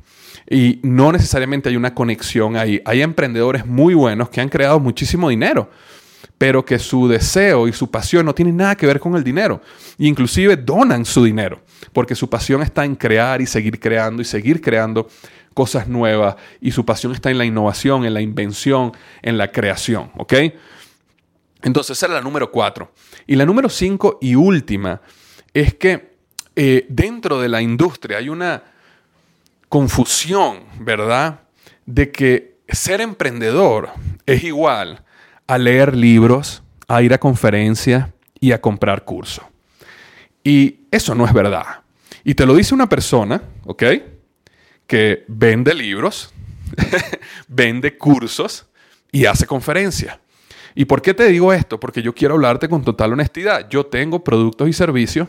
Y 0.48 0.80
no 0.82 1.10
necesariamente 1.10 1.70
hay 1.70 1.76
una 1.76 1.94
conexión 1.94 2.56
ahí. 2.56 2.82
Hay 2.84 3.00
emprendedores 3.00 3.64
muy 3.64 3.94
buenos 3.94 4.28
que 4.28 4.42
han 4.42 4.50
creado 4.50 4.78
muchísimo 4.78 5.30
dinero, 5.30 5.70
pero 6.44 6.62
que 6.62 6.78
su 6.78 7.08
deseo 7.08 7.66
y 7.68 7.72
su 7.72 7.90
pasión 7.90 8.26
no 8.26 8.34
tienen 8.34 8.58
nada 8.58 8.76
que 8.76 8.86
ver 8.86 9.00
con 9.00 9.16
el 9.16 9.24
dinero. 9.24 9.62
Inclusive 9.96 10.58
donan 10.58 11.06
su 11.06 11.24
dinero, 11.24 11.62
porque 11.94 12.14
su 12.14 12.28
pasión 12.28 12.60
está 12.60 12.84
en 12.84 12.96
crear 12.96 13.40
y 13.40 13.46
seguir 13.46 13.80
creando 13.80 14.20
y 14.20 14.26
seguir 14.26 14.60
creando 14.60 15.08
cosas 15.54 15.88
nuevas 15.88 16.36
y 16.60 16.70
su 16.70 16.84
pasión 16.84 17.14
está 17.14 17.30
en 17.30 17.38
la 17.38 17.46
innovación, 17.46 18.04
en 18.04 18.12
la 18.12 18.20
invención, 18.20 18.92
en 19.22 19.38
la 19.38 19.52
creación, 19.52 20.10
¿ok? 20.18 20.34
Entonces 21.62 21.96
esa 21.96 22.04
era 22.04 22.16
la 22.16 22.20
número 22.20 22.50
cuatro. 22.50 22.92
Y 23.26 23.36
la 23.36 23.46
número 23.46 23.70
cinco 23.70 24.18
y 24.20 24.34
última 24.34 25.00
es 25.54 25.72
que 25.72 26.10
eh, 26.56 26.84
dentro 26.90 27.40
de 27.40 27.48
la 27.48 27.62
industria 27.62 28.18
hay 28.18 28.28
una 28.28 28.64
confusión, 29.70 30.58
¿verdad? 30.78 31.40
De 31.86 32.12
que 32.12 32.58
ser 32.68 33.00
emprendedor 33.00 33.92
es 34.26 34.44
igual 34.44 35.04
a 35.46 35.58
leer 35.58 35.96
libros, 35.96 36.62
a 36.88 37.02
ir 37.02 37.12
a 37.12 37.18
conferencias 37.18 38.08
y 38.40 38.52
a 38.52 38.60
comprar 38.60 39.04
cursos. 39.04 39.44
Y 40.42 40.80
eso 40.90 41.14
no 41.14 41.26
es 41.26 41.32
verdad. 41.32 41.82
Y 42.24 42.34
te 42.34 42.46
lo 42.46 42.54
dice 42.54 42.74
una 42.74 42.88
persona, 42.88 43.42
¿ok? 43.64 43.82
Que 44.86 45.24
vende 45.28 45.74
libros, 45.74 46.32
vende 47.48 47.96
cursos 47.96 48.66
y 49.12 49.26
hace 49.26 49.46
conferencias. 49.46 50.18
¿Y 50.74 50.86
por 50.86 51.02
qué 51.02 51.14
te 51.14 51.26
digo 51.28 51.52
esto? 51.52 51.78
Porque 51.78 52.02
yo 52.02 52.14
quiero 52.14 52.34
hablarte 52.34 52.68
con 52.68 52.82
total 52.82 53.12
honestidad. 53.12 53.68
Yo 53.68 53.86
tengo 53.86 54.24
productos 54.24 54.68
y 54.68 54.72
servicios 54.72 55.28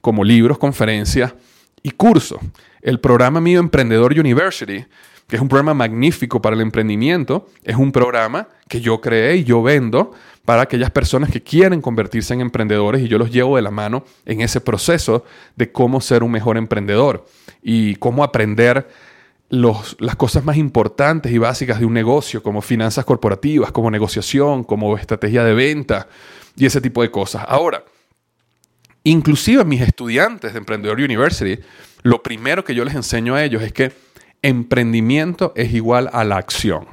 como 0.00 0.22
libros, 0.22 0.58
conferencias 0.58 1.34
y 1.82 1.90
cursos. 1.92 2.38
El 2.82 3.00
programa 3.00 3.40
mío 3.40 3.58
Emprendedor 3.58 4.12
University, 4.18 4.84
que 5.26 5.36
es 5.36 5.42
un 5.42 5.48
programa 5.48 5.74
magnífico 5.74 6.40
para 6.40 6.54
el 6.54 6.62
emprendimiento, 6.62 7.48
es 7.64 7.76
un 7.76 7.92
programa 7.92 8.48
que 8.68 8.80
yo 8.80 9.00
creé 9.00 9.36
y 9.36 9.44
yo 9.44 9.62
vendo 9.62 10.12
para 10.44 10.62
aquellas 10.62 10.90
personas 10.90 11.30
que 11.30 11.42
quieren 11.42 11.80
convertirse 11.80 12.32
en 12.34 12.40
emprendedores 12.40 13.02
y 13.02 13.08
yo 13.08 13.18
los 13.18 13.30
llevo 13.30 13.56
de 13.56 13.62
la 13.62 13.70
mano 13.70 14.04
en 14.24 14.40
ese 14.40 14.60
proceso 14.60 15.24
de 15.56 15.72
cómo 15.72 16.00
ser 16.00 16.22
un 16.22 16.30
mejor 16.30 16.56
emprendedor 16.56 17.26
y 17.62 17.96
cómo 17.96 18.22
aprender 18.22 18.88
las 19.48 20.16
cosas 20.16 20.44
más 20.44 20.56
importantes 20.56 21.32
y 21.32 21.38
básicas 21.38 21.78
de 21.78 21.86
un 21.86 21.94
negocio, 21.94 22.42
como 22.42 22.62
finanzas 22.62 23.04
corporativas, 23.04 23.72
como 23.72 23.90
negociación, 23.90 24.64
como 24.64 24.96
estrategia 24.96 25.44
de 25.44 25.54
venta 25.54 26.08
y 26.56 26.66
ese 26.66 26.80
tipo 26.80 27.02
de 27.02 27.10
cosas. 27.10 27.44
Ahora, 27.46 27.84
Inclusive 29.06 29.64
mis 29.64 29.82
estudiantes 29.82 30.52
de 30.52 30.58
Emprendedor 30.58 30.98
University, 30.98 31.62
lo 32.02 32.24
primero 32.24 32.64
que 32.64 32.74
yo 32.74 32.84
les 32.84 32.96
enseño 32.96 33.36
a 33.36 33.44
ellos 33.44 33.62
es 33.62 33.72
que 33.72 33.92
emprendimiento 34.46 35.52
es 35.56 35.74
igual 35.74 36.08
a 36.12 36.22
la 36.22 36.36
acción, 36.36 36.86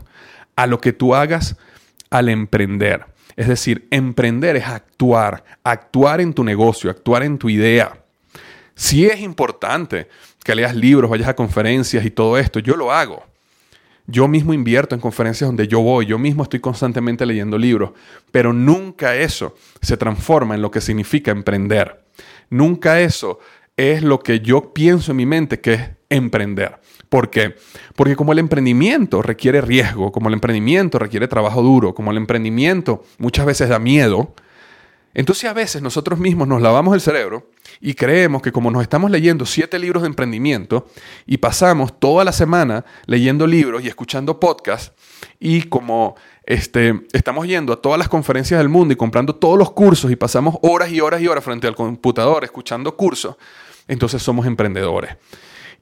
a 0.56 0.66
lo 0.66 0.82
que 0.82 0.92
tú 0.92 1.14
hagas 1.14 1.56
al 2.10 2.30
emprender. 2.30 3.06
Es 3.36 3.48
decir, 3.48 3.88
emprender 3.92 4.56
es 4.56 4.68
actuar, 4.68 5.44
actuar 5.64 6.20
en 6.20 6.34
tu 6.34 6.44
negocio, 6.44 6.90
actuar 6.90 7.24
en 7.24 7.38
tu 7.38 7.50
idea. 7.50 8.04
Si 8.76 9.06
es 9.06 9.20
importante 9.20 10.08
que 10.44 10.56
leas 10.56 10.76
libros, 10.76 11.12
vayas 11.12 11.30
a 11.30 11.36
conferencias 11.36 12.04
y 12.04 12.10
todo 12.10 12.40
esto, 12.40 12.60
yo 12.60 12.76
lo 12.76 12.92
hago. 12.92 13.24
Yo 14.08 14.28
mismo 14.28 14.54
invierto 14.54 14.96
en 14.96 15.02
conferencias 15.02 15.48
donde 15.48 15.68
yo 15.68 15.80
voy, 15.80 16.08
yo 16.08 16.18
mismo 16.18 16.44
estoy 16.44 16.60
constantemente 16.60 17.26
leyendo 17.26 17.58
libros, 17.58 17.92
pero 18.32 18.52
nunca 18.52 19.16
eso 19.16 19.56
se 19.80 19.96
transforma 19.96 20.56
en 20.56 20.62
lo 20.62 20.72
que 20.72 20.82
significa 20.82 21.32
emprender. 21.32 22.04
Nunca 22.50 23.00
eso 23.00 23.40
es 23.78 24.02
lo 24.02 24.20
que 24.20 24.40
yo 24.40 24.74
pienso 24.74 25.12
en 25.12 25.18
mi 25.18 25.26
mente 25.26 25.62
que 25.62 25.74
es 25.74 25.90
emprender. 26.10 26.80
¿Por 27.14 27.30
qué? 27.30 27.56
Porque 27.96 28.16
como 28.16 28.32
el 28.32 28.40
emprendimiento 28.40 29.22
requiere 29.22 29.62
riesgo, 29.62 30.12
como 30.12 30.30
el 30.30 30.34
emprendimiento 30.34 30.98
requiere 30.98 31.28
trabajo 31.28 31.62
duro, 31.62 31.94
como 31.94 32.10
el 32.10 32.18
emprendimiento 32.18 33.04
muchas 33.20 33.46
veces 33.46 33.70
da 33.70 33.78
miedo, 33.78 34.34
entonces 35.14 35.48
a 35.48 35.54
veces 35.54 35.84
nosotros 35.84 36.18
mismos 36.18 36.48
nos 36.48 36.60
lavamos 36.60 36.96
el 36.96 37.02
cerebro 37.02 37.52
y 37.80 37.94
creemos 37.94 38.42
que 38.42 38.52
como 38.52 38.72
nos 38.72 38.82
estamos 38.82 39.12
leyendo 39.12 39.46
siete 39.46 39.78
libros 39.78 40.02
de 40.02 40.08
emprendimiento 40.08 40.88
y 41.28 41.38
pasamos 41.38 42.00
toda 42.00 42.24
la 42.24 42.32
semana 42.32 42.84
leyendo 43.06 43.46
libros 43.46 43.84
y 43.84 43.90
escuchando 43.90 44.40
podcasts 44.40 44.92
y 45.40 45.62
como 45.62 46.16
este, 46.48 47.00
estamos 47.14 47.46
yendo 47.46 47.74
a 47.74 47.80
todas 47.80 48.00
las 48.00 48.10
conferencias 48.10 48.58
del 48.58 48.70
mundo 48.70 48.92
y 48.92 48.98
comprando 48.98 49.36
todos 49.36 49.60
los 49.60 49.72
cursos 49.72 50.10
y 50.10 50.16
pasamos 50.16 50.56
horas 50.64 50.92
y 50.92 51.00
horas 51.00 51.22
y 51.22 51.28
horas 51.28 51.44
frente 51.44 51.68
al 51.68 51.76
computador 51.76 52.44
escuchando 52.44 52.98
cursos, 52.98 53.36
entonces 53.88 54.24
somos 54.24 54.48
emprendedores. 54.48 55.16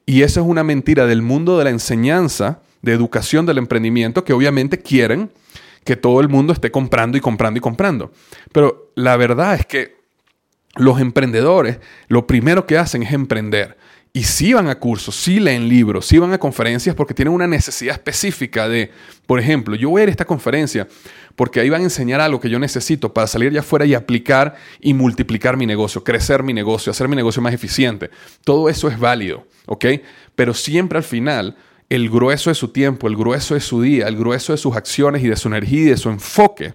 Y 0.06 0.22
eso 0.22 0.40
es 0.40 0.46
una 0.46 0.64
mentira 0.64 1.06
del 1.06 1.22
mundo 1.22 1.58
de 1.58 1.64
la 1.64 1.70
enseñanza, 1.70 2.60
de 2.82 2.92
educación 2.92 3.46
del 3.46 3.58
emprendimiento, 3.58 4.24
que 4.24 4.32
obviamente 4.32 4.78
quieren 4.78 5.30
que 5.84 5.96
todo 5.96 6.20
el 6.20 6.28
mundo 6.28 6.52
esté 6.52 6.70
comprando 6.70 7.16
y 7.16 7.20
comprando 7.20 7.58
y 7.58 7.60
comprando. 7.60 8.12
Pero 8.52 8.92
la 8.94 9.16
verdad 9.16 9.54
es 9.54 9.66
que 9.66 9.96
los 10.76 11.00
emprendedores 11.00 11.78
lo 12.08 12.26
primero 12.26 12.66
que 12.66 12.78
hacen 12.78 13.02
es 13.02 13.12
emprender. 13.12 13.76
Y 14.14 14.24
sí 14.24 14.52
van 14.52 14.68
a 14.68 14.78
cursos, 14.78 15.16
sí 15.16 15.40
leen 15.40 15.68
libros, 15.68 16.06
sí 16.06 16.18
van 16.18 16.34
a 16.34 16.38
conferencias 16.38 16.94
porque 16.94 17.14
tienen 17.14 17.32
una 17.32 17.46
necesidad 17.46 17.94
específica 17.94 18.68
de, 18.68 18.90
por 19.26 19.40
ejemplo, 19.40 19.74
yo 19.74 19.88
voy 19.88 20.00
a 20.00 20.02
ir 20.02 20.08
a 20.08 20.12
esta 20.12 20.26
conferencia 20.26 20.86
porque 21.36 21.60
ahí 21.60 21.70
van 21.70 21.80
a 21.80 21.84
enseñar 21.84 22.20
algo 22.20 22.40
que 22.40 22.50
yo 22.50 22.58
necesito 22.58 23.12
para 23.12 23.26
salir 23.26 23.50
allá 23.50 23.60
afuera 23.60 23.84
y 23.84 23.94
aplicar 23.94 24.56
y 24.80 24.94
multiplicar 24.94 25.56
mi 25.56 25.66
negocio, 25.66 26.04
crecer 26.04 26.42
mi 26.42 26.52
negocio, 26.52 26.90
hacer 26.90 27.08
mi 27.08 27.16
negocio 27.16 27.42
más 27.42 27.54
eficiente. 27.54 28.10
Todo 28.44 28.68
eso 28.68 28.88
es 28.88 28.98
válido, 28.98 29.46
¿ok? 29.66 29.86
Pero 30.34 30.54
siempre 30.54 30.98
al 30.98 31.04
final, 31.04 31.56
el 31.88 32.08
grueso 32.08 32.50
de 32.50 32.54
su 32.54 32.68
tiempo, 32.68 33.06
el 33.06 33.16
grueso 33.16 33.54
de 33.54 33.60
su 33.60 33.82
día, 33.82 34.08
el 34.08 34.16
grueso 34.16 34.52
de 34.52 34.58
sus 34.58 34.76
acciones 34.76 35.22
y 35.22 35.28
de 35.28 35.36
su 35.36 35.48
energía 35.48 35.80
y 35.80 35.84
de 35.86 35.96
su 35.96 36.08
enfoque 36.08 36.74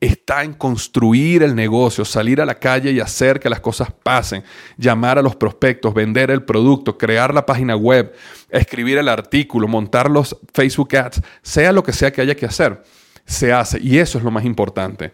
está 0.00 0.42
en 0.44 0.54
construir 0.54 1.42
el 1.42 1.54
negocio, 1.54 2.04
salir 2.04 2.40
a 2.40 2.46
la 2.46 2.54
calle 2.54 2.90
y 2.90 3.00
hacer 3.00 3.38
que 3.38 3.50
las 3.50 3.60
cosas 3.60 3.92
pasen, 4.02 4.42
llamar 4.78 5.18
a 5.18 5.22
los 5.22 5.36
prospectos, 5.36 5.92
vender 5.92 6.30
el 6.30 6.42
producto, 6.42 6.96
crear 6.96 7.34
la 7.34 7.44
página 7.44 7.76
web, 7.76 8.14
escribir 8.48 8.96
el 8.96 9.08
artículo, 9.08 9.68
montar 9.68 10.10
los 10.10 10.36
Facebook 10.54 10.96
Ads, 10.96 11.20
sea 11.42 11.72
lo 11.72 11.82
que 11.82 11.92
sea 11.92 12.10
que 12.10 12.22
haya 12.22 12.34
que 12.34 12.46
hacer, 12.46 12.82
se 13.30 13.52
hace. 13.52 13.78
Y 13.80 13.98
eso 13.98 14.18
es 14.18 14.24
lo 14.24 14.30
más 14.30 14.44
importante. 14.44 15.12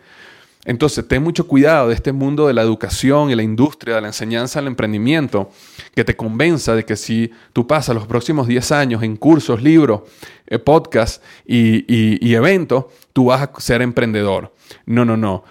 Entonces, 0.64 1.06
ten 1.06 1.22
mucho 1.22 1.46
cuidado 1.46 1.88
de 1.88 1.94
este 1.94 2.10
mundo 2.10 2.48
de 2.48 2.52
la 2.52 2.62
educación 2.62 3.30
y 3.30 3.36
la 3.36 3.44
industria, 3.44 3.94
de 3.94 4.00
la 4.00 4.08
enseñanza, 4.08 4.58
el 4.58 4.66
emprendimiento, 4.66 5.50
que 5.94 6.02
te 6.02 6.16
convenza 6.16 6.74
de 6.74 6.84
que 6.84 6.96
si 6.96 7.30
tú 7.52 7.68
pasas 7.68 7.94
los 7.94 8.06
próximos 8.08 8.48
10 8.48 8.72
años 8.72 9.02
en 9.04 9.16
cursos, 9.16 9.62
libros, 9.62 10.00
eh, 10.48 10.58
podcasts 10.58 11.22
y, 11.46 12.34
eventos, 12.34 12.86
tú 13.12 13.26
vas 13.26 13.42
a 13.42 13.60
ser 13.60 13.80
emprendedor. 13.80 14.52
No, 14.86 15.04
no, 15.04 15.16
no. 15.16 15.44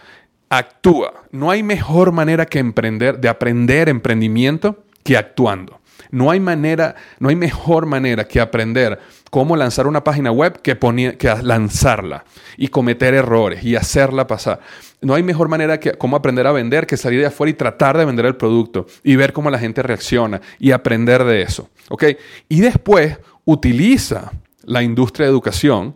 Actúa. 0.49 1.13
No 1.31 1.49
hay 1.49 1.63
mejor 1.63 2.11
manera 2.11 2.45
que 2.45 2.59
emprender, 2.59 3.19
de 3.19 3.29
aprender 3.29 3.87
emprendimiento 3.87 4.83
que 5.03 5.15
actuando. 5.15 5.79
No 6.11 6.29
hay 6.29 6.41
manera, 6.41 6.95
no 7.19 7.29
hay 7.29 7.35
mejor 7.35 7.85
manera 7.85 8.27
que 8.27 8.41
aprender 8.41 8.99
cómo 9.35 9.57
lanzar 9.57 9.85
una 9.85 10.01
página 10.01 10.31
web 10.31 10.61
que, 10.61 10.77
que 11.17 11.35
lanzarla 11.43 12.23
y 12.55 12.69
cometer 12.69 13.13
errores 13.13 13.65
y 13.65 13.75
hacerla 13.75 14.27
pasar. 14.27 14.61
No 15.01 15.13
hay 15.13 15.23
mejor 15.23 15.49
manera 15.49 15.77
que 15.77 15.91
cómo 15.91 16.15
aprender 16.15 16.47
a 16.47 16.53
vender 16.53 16.87
que 16.87 16.95
salir 16.95 17.19
de 17.19 17.25
afuera 17.25 17.51
y 17.51 17.53
tratar 17.53 17.97
de 17.97 18.05
vender 18.05 18.27
el 18.27 18.37
producto 18.37 18.85
y 19.03 19.17
ver 19.17 19.33
cómo 19.33 19.49
la 19.49 19.59
gente 19.59 19.83
reacciona 19.83 20.39
y 20.57 20.71
aprender 20.71 21.25
de 21.25 21.41
eso. 21.41 21.67
¿ok? 21.89 22.05
Y 22.47 22.61
después 22.61 23.17
utiliza 23.43 24.31
la 24.63 24.81
industria 24.81 25.25
de 25.25 25.33
educación 25.33 25.93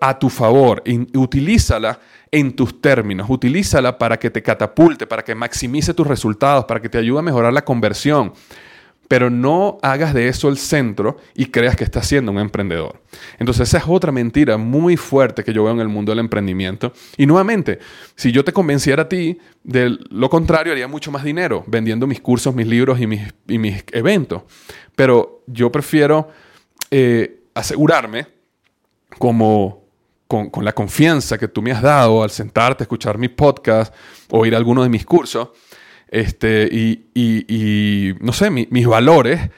a 0.00 0.18
tu 0.18 0.28
favor, 0.28 0.82
y 0.84 1.16
utilízala 1.16 2.00
en 2.32 2.56
tus 2.56 2.80
términos, 2.80 3.30
utilízala 3.30 3.96
para 3.96 4.18
que 4.18 4.28
te 4.28 4.42
catapulte, 4.42 5.06
para 5.06 5.22
que 5.22 5.36
maximice 5.36 5.94
tus 5.94 6.06
resultados, 6.06 6.64
para 6.64 6.80
que 6.80 6.88
te 6.88 6.98
ayude 6.98 7.20
a 7.20 7.22
mejorar 7.22 7.52
la 7.52 7.62
conversión, 7.62 8.32
pero 9.10 9.28
no 9.28 9.78
hagas 9.82 10.14
de 10.14 10.28
eso 10.28 10.48
el 10.48 10.56
centro 10.56 11.16
y 11.34 11.46
creas 11.46 11.74
que 11.74 11.82
estás 11.82 12.06
siendo 12.06 12.30
un 12.30 12.38
emprendedor. 12.38 13.02
Entonces 13.40 13.66
esa 13.66 13.78
es 13.78 13.84
otra 13.88 14.12
mentira 14.12 14.56
muy 14.56 14.96
fuerte 14.96 15.42
que 15.42 15.52
yo 15.52 15.64
veo 15.64 15.72
en 15.72 15.80
el 15.80 15.88
mundo 15.88 16.12
del 16.12 16.20
emprendimiento. 16.20 16.92
Y 17.16 17.26
nuevamente, 17.26 17.80
si 18.14 18.30
yo 18.30 18.44
te 18.44 18.52
convenciera 18.52 19.02
a 19.02 19.08
ti 19.08 19.36
de 19.64 19.98
lo 20.10 20.30
contrario, 20.30 20.72
haría 20.72 20.86
mucho 20.86 21.10
más 21.10 21.24
dinero 21.24 21.64
vendiendo 21.66 22.06
mis 22.06 22.20
cursos, 22.20 22.54
mis 22.54 22.68
libros 22.68 23.00
y 23.00 23.08
mis, 23.08 23.84
eventos. 23.90 24.42
Pero 24.94 25.42
yo 25.48 25.72
prefiero 25.72 26.28
eh, 26.92 27.40
asegurarme 27.52 28.28
como 29.18 29.86
con, 30.28 30.50
con, 30.50 30.64
la 30.64 30.72
confianza 30.72 31.36
que 31.36 31.48
tú 31.48 31.62
me 31.62 31.72
has 31.72 31.82
dado 31.82 32.22
al 32.22 32.30
sentarte, 32.30 32.84
escuchar 32.84 33.18
mi 33.18 33.26
podcast 33.28 33.92
o 34.30 34.46
ir 34.46 34.54
a 34.54 34.56
alguno 34.56 34.84
de 34.84 34.88
mis 34.88 35.04
cursos, 35.04 35.48
este, 36.10 36.68
y, 36.72 38.14
no 38.20 38.32
sé, 38.32 38.50
mis 38.50 38.86
valores 38.86 39.50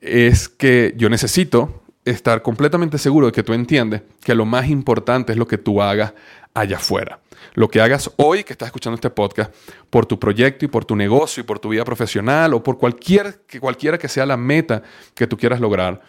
es 0.00 0.48
que 0.48 0.94
yo 0.96 1.10
necesito 1.10 1.82
estar 2.04 2.42
completamente 2.42 2.96
seguro 2.96 3.26
de 3.26 3.32
que 3.32 3.42
tú 3.42 3.52
entiendes 3.52 4.02
que 4.24 4.34
lo 4.34 4.46
más 4.46 4.68
importante 4.68 5.32
es 5.32 5.38
lo 5.38 5.46
que 5.46 5.58
tú 5.58 5.82
hagas 5.82 6.14
allá 6.54 6.78
afuera. 6.78 7.20
Lo 7.54 7.68
que 7.68 7.80
hagas 7.80 8.10
hoy 8.16 8.44
que 8.44 8.52
estás 8.52 8.68
escuchando 8.68 8.94
este 8.94 9.10
podcast 9.10 9.54
por 9.90 10.06
tu 10.06 10.18
proyecto 10.18 10.64
y 10.64 10.68
por 10.68 10.84
tu 10.84 10.96
negocio 10.96 11.42
y 11.42 11.44
por 11.44 11.58
tu 11.58 11.68
vida 11.68 11.84
profesional 11.84 12.54
o 12.54 12.62
por 12.62 12.78
cualquier, 12.78 13.42
que 13.46 13.60
cualquiera 13.60 13.98
que 13.98 14.08
sea 14.08 14.24
la 14.24 14.36
meta 14.36 14.82
que 15.14 15.26
tú 15.26 15.36
quieras 15.36 15.60
lograr, 15.60 16.00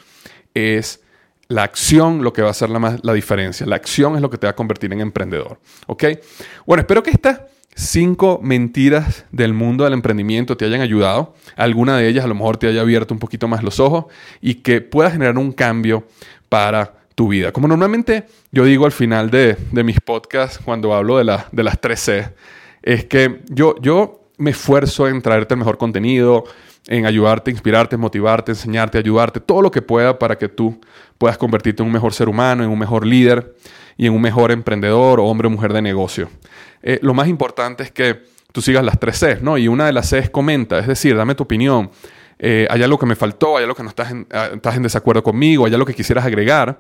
es 0.54 1.02
la 1.48 1.64
acción 1.64 2.24
lo 2.24 2.32
que 2.32 2.42
va 2.42 2.50
a 2.50 2.52
hacer 2.52 2.70
la, 2.70 2.98
la, 3.02 3.14
diferencia. 3.14 3.66
La 3.66 3.76
acción 3.76 4.16
es 4.16 4.22
lo 4.22 4.30
que 4.30 4.38
te 4.38 4.48
va 4.48 4.52
a 4.52 4.56
convertir 4.56 4.94
en 4.94 5.02
emprendedor. 5.02 5.60
¿Ok? 5.88 6.06
Bueno, 6.66 6.82
espero 6.82 7.04
que 7.04 7.12
estas 7.12 7.42
cinco 7.76 8.40
mentiras 8.42 9.26
del 9.32 9.54
mundo 9.54 9.84
del 9.84 9.94
emprendimiento 9.94 10.58
te 10.58 10.66
hayan 10.66 10.82
ayudado. 10.82 11.34
Alguna 11.56 11.98
de 11.98 12.08
ellas 12.08 12.26
a 12.26 12.28
lo 12.28 12.36
mejor 12.36 12.58
te 12.58 12.68
haya 12.68 12.82
abierto 12.82 13.14
un 13.14 13.20
poquito 13.20 13.48
más 13.48 13.64
los 13.64 13.80
ojos 13.80 14.06
y 14.42 14.56
que 14.56 14.82
puedas 14.82 15.14
generar 15.14 15.38
un 15.38 15.52
cambio 15.52 16.08
para 16.50 16.94
tu 17.16 17.28
vida. 17.28 17.52
Como 17.52 17.68
normalmente 17.68 18.26
yo 18.52 18.66
digo 18.66 18.86
al 18.86 18.92
final 18.92 19.30
de, 19.30 19.58
mis 19.72 20.00
podcasts 20.00 20.60
cuando 20.64 20.94
hablo 20.94 21.18
de, 21.18 21.38
de 21.52 21.64
las 21.64 21.80
3 21.80 22.00
C, 22.00 22.30
es 22.82 23.06
que 23.06 23.42
yo, 23.50 23.76
yo 23.82 24.22
me 24.38 24.52
esfuerzo 24.52 25.08
en 25.08 25.22
traerte 25.22 25.54
el 25.54 25.60
mejor 25.60 25.78
contenido, 25.78 26.46
en 26.88 27.06
ayudarte, 27.06 27.52
inspirarte, 27.52 27.96
motivarte, 27.98 28.54
enseñarte, 28.54 28.98
ayudarte, 28.98 29.40
todo 29.40 29.62
lo 29.62 29.70
que 29.70 29.82
pueda 29.82 30.18
para 30.18 30.38
que 30.38 30.50
tú 30.50 30.80
puedas 31.18 31.38
convertirte 31.38 31.84
en 31.84 31.88
un 31.88 31.94
mejor 31.94 32.14
ser 32.14 32.28
humano, 32.28 32.64
en 32.64 32.70
un 32.70 32.80
mejor 32.80 33.06
líder 33.06 33.56
y 33.98 34.08
en 34.08 34.14
un 34.14 34.22
mejor 34.22 34.52
emprendedor 34.52 35.20
o 35.20 35.26
hombre 35.26 35.48
o 35.48 35.52
mujer 35.52 35.74
de 35.74 35.82
negocio. 35.82 36.30
Eh, 36.84 37.00
lo 37.02 37.14
más 37.14 37.28
importante 37.28 37.84
es 37.84 37.92
que 37.92 38.24
tú 38.52 38.62
sigas 38.62 38.84
las 38.84 39.00
tres 39.00 39.18
C, 39.18 39.40
¿no? 39.42 39.58
Y 39.58 39.68
una 39.68 39.86
de 39.86 39.94
las 39.94 40.10
C 40.10 40.20
es 40.20 40.30
comenta, 40.30 40.80
es 40.80 40.88
decir, 40.88 41.16
dame 41.16 41.36
tu 41.36 41.44
opinión. 41.44 41.92
Eh, 42.40 42.68
hay 42.70 42.82
algo 42.82 42.98
que 42.98 43.06
me 43.06 43.16
faltó, 43.16 43.58
hay 43.58 43.64
algo 43.64 43.76
que 43.76 43.84
no 43.84 43.90
estás 43.90 44.12
en, 44.12 44.28
ah, 44.32 44.50
estás 44.54 44.76
en 44.76 44.84
desacuerdo 44.84 45.22
conmigo, 45.22 45.66
hay 45.66 45.74
algo 45.74 45.86
que 45.86 45.94
quisieras 45.94 46.26
agregar. 46.26 46.80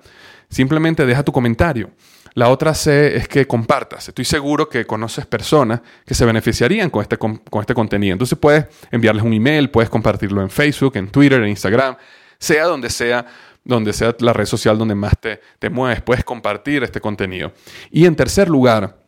Simplemente 0.49 1.05
deja 1.05 1.23
tu 1.23 1.31
comentario. 1.31 1.91
La 2.33 2.49
otra 2.49 2.73
C 2.73 3.15
es 3.15 3.27
que 3.27 3.45
compartas. 3.45 4.07
Estoy 4.07 4.25
seguro 4.25 4.69
que 4.69 4.85
conoces 4.85 5.25
personas 5.25 5.81
que 6.05 6.13
se 6.13 6.25
beneficiarían 6.25 6.89
con 6.89 7.01
este, 7.01 7.17
con, 7.17 7.41
este 7.59 7.73
contenido. 7.73 8.13
Entonces 8.13 8.37
puedes 8.39 8.65
enviarles 8.89 9.23
un 9.23 9.33
email, 9.33 9.69
puedes 9.69 9.89
compartirlo 9.89 10.41
en 10.41 10.49
Facebook, 10.49 10.95
en 10.95 11.09
Twitter, 11.09 11.41
en 11.41 11.49
Instagram, 11.49 11.97
sea 12.39 12.65
donde 12.65 12.89
sea, 12.89 13.25
donde 13.63 13.93
sea 13.93 14.15
la 14.19 14.33
red 14.33 14.45
social 14.45 14.77
donde 14.77 14.95
más 14.95 15.13
te, 15.19 15.41
te 15.59 15.69
mueves, 15.69 16.01
puedes 16.01 16.23
compartir 16.23 16.83
este 16.83 17.01
contenido. 17.01 17.51
Y 17.91 18.05
en 18.05 18.15
tercer 18.15 18.49
lugar, 18.49 19.00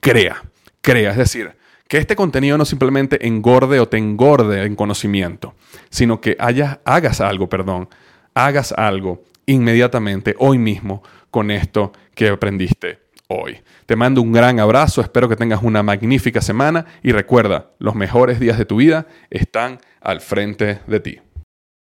crea, 0.00 0.42
crea. 0.80 1.10
Es 1.10 1.16
decir, 1.16 1.52
que 1.88 1.98
este 1.98 2.16
contenido 2.16 2.58
no 2.58 2.64
simplemente 2.64 3.26
engorde 3.26 3.80
o 3.80 3.88
te 3.88 3.98
engorde 3.98 4.64
en 4.64 4.74
conocimiento, 4.74 5.54
sino 5.90 6.20
que 6.20 6.36
hagas 6.38 7.20
algo, 7.20 7.48
perdón, 7.48 7.88
hagas 8.34 8.72
algo 8.72 9.22
inmediatamente, 9.46 10.34
hoy 10.38 10.58
mismo, 10.58 11.02
con 11.30 11.50
esto 11.50 11.92
que 12.14 12.28
aprendiste 12.28 13.00
hoy. 13.28 13.58
Te 13.86 13.96
mando 13.96 14.22
un 14.22 14.32
gran 14.32 14.58
abrazo, 14.58 15.00
espero 15.00 15.28
que 15.28 15.36
tengas 15.36 15.62
una 15.62 15.82
magnífica 15.82 16.40
semana 16.40 16.86
y 17.02 17.12
recuerda, 17.12 17.70
los 17.78 17.94
mejores 17.94 18.40
días 18.40 18.58
de 18.58 18.64
tu 18.64 18.76
vida 18.76 19.06
están 19.30 19.78
al 20.00 20.20
frente 20.20 20.80
de 20.86 21.00
ti. 21.00 21.20